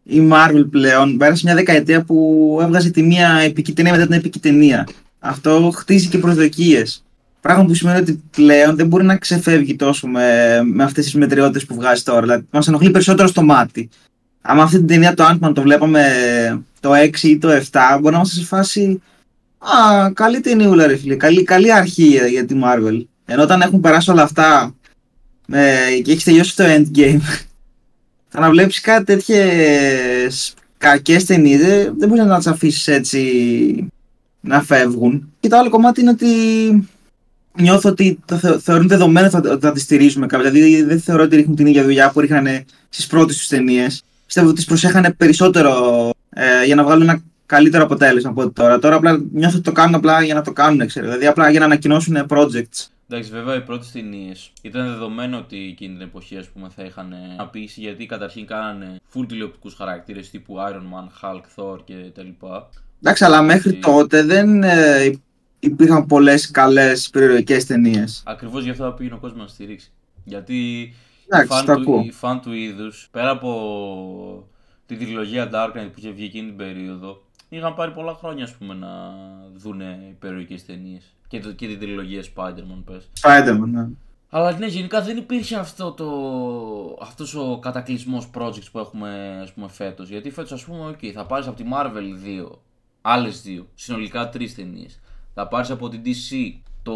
[0.04, 4.40] η Marvel πλέον πέρασε μια δεκαετία που έβγαζε τη μία επική ταινία μετά την επική
[4.40, 4.88] ταινία.
[5.20, 7.04] Αυτό χτίζει και προσδοκίες.
[7.42, 11.66] Πράγμα που σημαίνει ότι πλέον δεν μπορεί να ξεφεύγει τόσο με, με αυτές τις μετριότητες
[11.66, 12.22] που βγάζει τώρα.
[12.22, 13.90] Δηλαδή, μας ενοχλεί περισσότερο στο μάτι.
[14.42, 16.04] Άμα αυτή την ταινία το Ant-Man το βλέπαμε
[16.80, 19.02] το 6 ή το 7, μπορεί να είμαστε σε φάση
[19.60, 23.06] Α, καλή ταινίουλα ρε φίλε, καλή, καλή αρχή για, για τη Marvel.
[23.26, 24.76] Ενώ όταν έχουν περάσει όλα αυτά
[25.52, 27.38] ε, και έχει τελειώσει το Endgame, θα
[28.34, 33.88] να βλέπεις κάτι τέτοιες κακές ταινίες, δεν, δεν μπορείς να τις αφήσεις έτσι
[34.40, 35.34] να φεύγουν.
[35.40, 36.28] Και το άλλο κομμάτι είναι ότι
[37.60, 40.52] νιώθω ότι το θε, θεωρούν δεδομένο ότι θα, ότι θα τις στηρίζουμε κάποια.
[40.52, 44.04] Δηλαδή δεν θεωρώ ότι ρίχνουν την ίδια δουλειά που ρίχνανε στις πρώτες τους ταινίες.
[44.26, 48.80] Πιστεύω ότι τις προσέχανε περισσότερο ε, για να βγάλουν ένα καλύτερο αποτέλεσμα από ό,τι τώρα.
[48.80, 51.06] Τώρα απλά νιώθω ότι το κάνουν απλά για να το κάνουν, ξέρω.
[51.06, 52.88] Δηλαδή απλά για να ανακοινώσουν projects.
[53.12, 57.14] Εντάξει, βέβαια οι πρώτες ταινίες ήταν δεδομένο ότι εκείνη την εποχή ας πούμε, θα είχαν
[57.38, 62.70] απήχηση γιατί καταρχήν κάνανε full τηλεοπτικούς χαρακτήρες τύπου Iron Man, Hulk, Thor και τα λοιπά.
[63.02, 65.12] Εντάξει, αλλά μέχρι τότε δεν ε,
[65.60, 68.24] υπήρχαν πολλές καλές περιοδικές ταινίες.
[68.26, 69.92] Ακριβώς γι' αυτό θα πήγαινε ο κόσμος να στηρίξει.
[70.24, 70.94] Γιατί
[71.26, 72.02] Εντάξει, φαν το του, ακούω.
[72.06, 74.48] οι φαν του είδους, πέρα από
[74.86, 78.56] τη τριλογία Dark Knight που είχε βγει εκείνη την περίοδο, είχαν πάρει πολλά χρόνια ας
[78.56, 78.88] πούμε, να
[79.56, 81.04] δούνε υπερογικές ταινίες.
[81.30, 83.10] Και, το- και την τριλογία Spider-Man πες.
[83.22, 83.88] Spider-Man, ναι.
[84.30, 86.08] Αλλά ναι, γενικά δεν υπήρχε αυτό το,
[87.02, 90.10] αυτός ο κατακλυσμός projects που έχουμε ας πούμε, φέτος.
[90.10, 92.62] Γιατί φέτος ας πούμε, okay, θα πάρεις από τη Marvel δύο,
[93.02, 95.00] άλλες δύο, συνολικά τρεις ταινίες.
[95.34, 96.94] Θα πάρεις από την DC το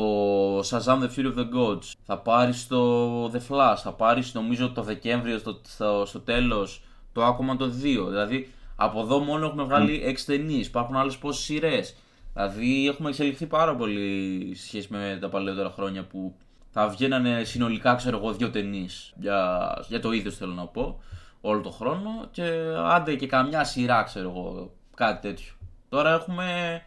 [0.59, 1.91] Shazam The Fury of the Gods.
[2.05, 3.75] Θα πάρεις το The Flash.
[3.83, 6.81] Θα πάρεις νομίζω το Δεκέμβριο στο, στο, στο τέλος
[7.13, 7.71] το Aquaman το 2.
[8.07, 10.67] Δηλαδή από εδώ μόνο έχουμε βγάλει 6 ταινίες.
[10.67, 11.95] Υπάρχουν άλλες πόσες σειρές.
[12.33, 16.33] Δηλαδή έχουμε εξελιχθεί πάρα πολύ σε σχέση με τα παλαιότερα χρόνια που
[16.71, 20.99] θα βγαίνανε συνολικά, ξέρω εγώ, δύο ταινίες για, για το ίδιο θέλω να πω,
[21.41, 22.43] όλο το χρόνο και
[22.83, 25.53] άντε και καμιά σειρά, ξέρω εγώ, κάτι τέτοιο.
[25.89, 26.81] Τώρα έχουμε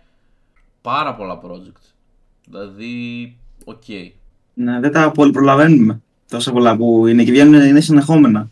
[0.82, 1.94] πάρα πολλά project.
[2.48, 3.82] Δηλαδή, οκ.
[4.54, 4.80] ναι.
[4.80, 6.00] Δεν τα πολύ προλαβαίνουμε.
[6.28, 8.48] Τόσα πολλά που είναι και βγαίνουν είναι συνεχόμενα.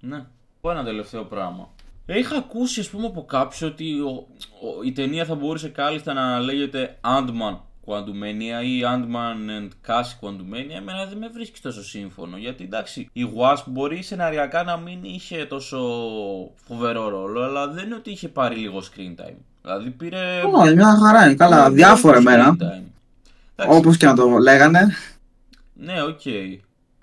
[0.00, 0.24] Ναι.
[0.60, 1.68] Πω ένα τελευταίο πράγμα.
[2.12, 4.26] Ε, Είχα ακούσει, ας πούμε, από κάποιους ότι ο-
[4.60, 7.56] ο- η ταινία θα μπορούσε κάλλιστα να λέγεται Ant-Man
[7.86, 10.76] Quantumania ή Ant-Man and Cassie Quantumania.
[10.76, 12.36] Εμένα δεν με βρίσκει τόσο σύμφωνο.
[12.36, 15.78] Γιατί εντάξει, η Wasp μπορεί σεναριακά να μην είχε τόσο
[16.66, 19.34] φοβερό ρόλο, αλλά δεν είναι ότι είχε πάρει λίγο screen time.
[19.62, 20.18] Δηλαδή πήρε.
[20.54, 21.34] Ω, μια χαρά είναι.
[21.34, 22.56] Καλά, πήρε διάφορα screen εμένα.
[22.60, 22.82] time.
[23.56, 24.88] Εντάξει, Όπως και να το λέγανε.
[25.74, 26.20] Ναι, OK.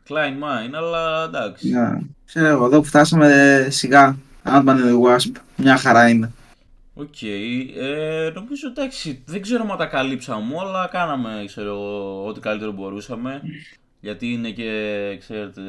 [0.10, 1.70] Κλάιν μάιν, αλλά εντάξει.
[1.70, 2.00] Ναι.
[2.26, 4.18] Ξέρω εγώ, εδώ που φτάσαμε σιγά.
[4.48, 5.32] Ant-Man and the Wasp.
[5.56, 6.32] Μια χαρά είναι.
[6.94, 7.22] Οκ.
[7.22, 10.88] Ε, νομίζω εντάξει, δεν ξέρω αν τα καλύψαμε όλα.
[10.92, 13.42] Κάναμε, ξέρω εγώ, ό,τι καλύτερο μπορούσαμε.
[14.00, 15.62] Γιατί είναι και, ξέρετε,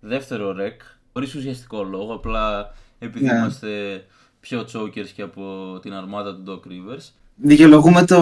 [0.00, 0.80] δεύτερο ρεκ.
[1.12, 2.14] Χωρίς ουσιαστικό λόγο.
[2.14, 3.32] Απλά επειδή Ναι.
[3.36, 4.04] είμαστε
[4.40, 7.08] πιο chokers και από την αρμάδα του Doc Rivers.
[7.36, 8.20] Δικαιολογούμε το,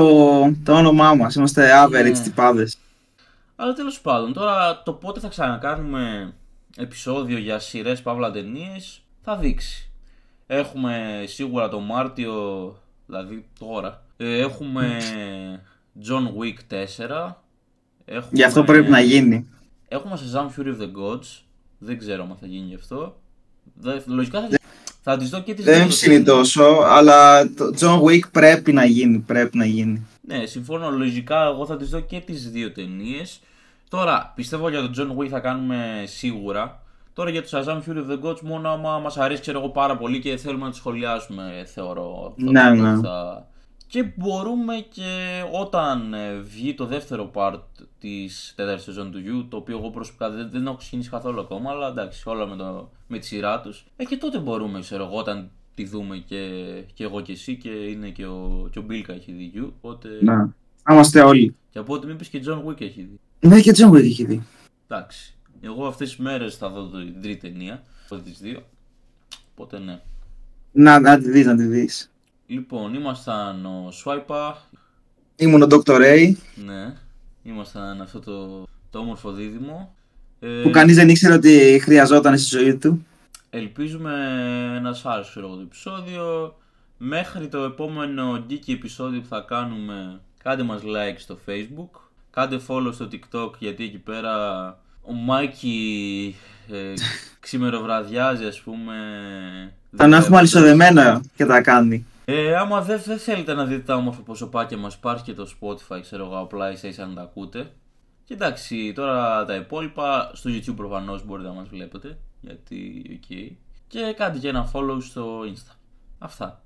[0.65, 1.35] το όνομά μας.
[1.35, 2.23] Είμαστε average Ναι.
[2.23, 2.79] τυπάδες.
[3.57, 6.33] Αλλά τέλος πάντων, τώρα το πότε θα ξανακάνουμε
[6.77, 9.91] επεισόδιο για σειρές παύλα ταινίες θα δείξει.
[10.57, 12.33] Έχουμε σίγουρα το Μάρτιο,
[13.07, 14.05] δηλαδή τώρα.
[14.17, 14.99] ε, έχουμε
[16.09, 17.43] John Wick 4.
[18.05, 19.49] Έχουμε, Γι' αυτό πρέπει να γίνει.
[19.89, 21.43] Έχουμε Shazam Fury of the Gods.
[21.79, 23.17] Δεν ξέρω αν θα γίνει γι' αυτό.
[23.75, 24.49] Δε- λογικά θα,
[25.03, 26.33] θα τις δω και τις Δεν δύο με ψήνει ταινίες.
[26.37, 29.19] τόσο, αλλά το John Wick πρέπει να γίνει.
[29.19, 30.07] Πρέπει να γίνει.
[30.21, 30.91] Ναι, συμφωνώ.
[30.91, 33.41] Λογικά εγώ θα τις δω και τις δύο ταινίες.
[33.89, 36.82] Τώρα, πιστεύω για τον John Wick θα κάνουμε σίγουρα.
[37.15, 39.97] Τώρα για το Shazam Fury of the Gods μόνο άμα μας αρέσει ξέρω εγώ πάρα
[39.97, 42.27] πολύ και θέλουμε να το σχολιάσουμε θεωρώ.
[42.39, 43.01] αυτό Ναι, το ναι.
[43.01, 43.47] θα-
[43.87, 47.61] Και μπορούμε και όταν ε, βγει το δεύτερο part
[47.99, 51.71] της τέταρτης σεζόν του You, το οποίο εγώ προσωπικά δεν, δεν έχω ξεκινήσει καθόλου ακόμα,
[51.71, 53.87] αλλά εντάξει, όλα με, το, με τη σειρά τους.
[53.97, 56.39] Ε, και τότε μπορούμε, ξέρω εγώ, όταν τη δούμε και,
[56.95, 60.09] και εγώ και εσύ και είναι και ο, και ο Μπίλκα έχει δει You, οπότε...
[60.21, 60.55] Να.
[60.83, 61.57] Θα είμαστε όλοι.
[61.71, 63.49] Και από ό,τι μου είπες και John Wick έχει δει.
[63.49, 64.43] Ναι, και John Wick έχει δει.
[64.89, 65.35] Εντάξει.
[65.63, 68.63] Εγώ αυτές τις μέρες θα δω την τρίτη ταινία, από τις δύο.
[69.53, 70.01] Οπότε ναι.
[70.73, 72.11] Να, να τη δεις, να τη δεις.
[72.47, 74.53] Λοιπόν, ήμασταν ο Swipa,
[75.37, 76.01] Ήμουν ο Dr.
[76.01, 76.95] Ray, ναι.
[77.43, 79.95] Ήμασταν αυτό το, το όμορφο δίδυμο.
[80.41, 83.07] Ε, που κανείς δεν ήξερε ότι χρειαζόταν στη ζωή του.
[83.51, 84.13] Ελπίζουμε
[84.83, 86.57] να σας άρεσε ξέρω εγώ, το επεισόδιο.
[86.99, 92.01] Μέχρι το επόμενο geeky επεισόδιο που θα κάνουμε, κάντε μας like στο facebook.
[92.31, 96.37] Κάντε follow στο tiktok γιατί εκεί πέρα ο Μάικη
[96.71, 96.93] ε,
[97.41, 98.95] ξημεροβραδιάζει ας πούμε.
[99.97, 102.07] Τον έχουμε αλυσοδεμένο και τα κάνει.
[102.25, 105.99] Ε, άμα δεν δεν θέλετε να δείτε τα όμορφα προσωπάκια μας, υπάρχει και το Spotify,
[106.01, 107.71] ξέρω εγώ, απλά εσείς αν τα ακούτε.
[108.25, 113.57] Και εντάξει, τώρα τα υπόλοιπα, στο YouTube προφανώς μπορείτε να μας βλέπετε, γιατί οκ.
[113.89, 115.75] Και κάντε και ένα follow στο Insta.
[116.19, 116.63] Αυτά.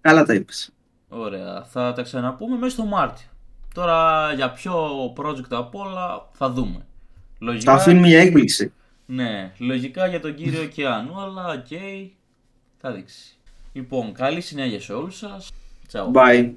[0.00, 0.72] Καλά τα είπες.
[1.08, 3.26] Ωραία, θα τα ξαναπούμε μέσα στο Μάρτιο.
[3.74, 4.74] Τώρα για ποιο
[5.16, 6.86] project απ' όλα θα δούμε.
[7.38, 8.72] Το Λογικά, αφήνουμε για έκπληξη.
[9.06, 11.66] ναι, λογικά για τον κύριο Ωκεανού, αλλά οκ,
[12.80, 13.36] θα δείξει.
[13.72, 15.50] Λοιπόν, καλή συνέχεια σε όλους σας.
[15.92, 16.12] Ciao.
[16.12, 16.50] Bye.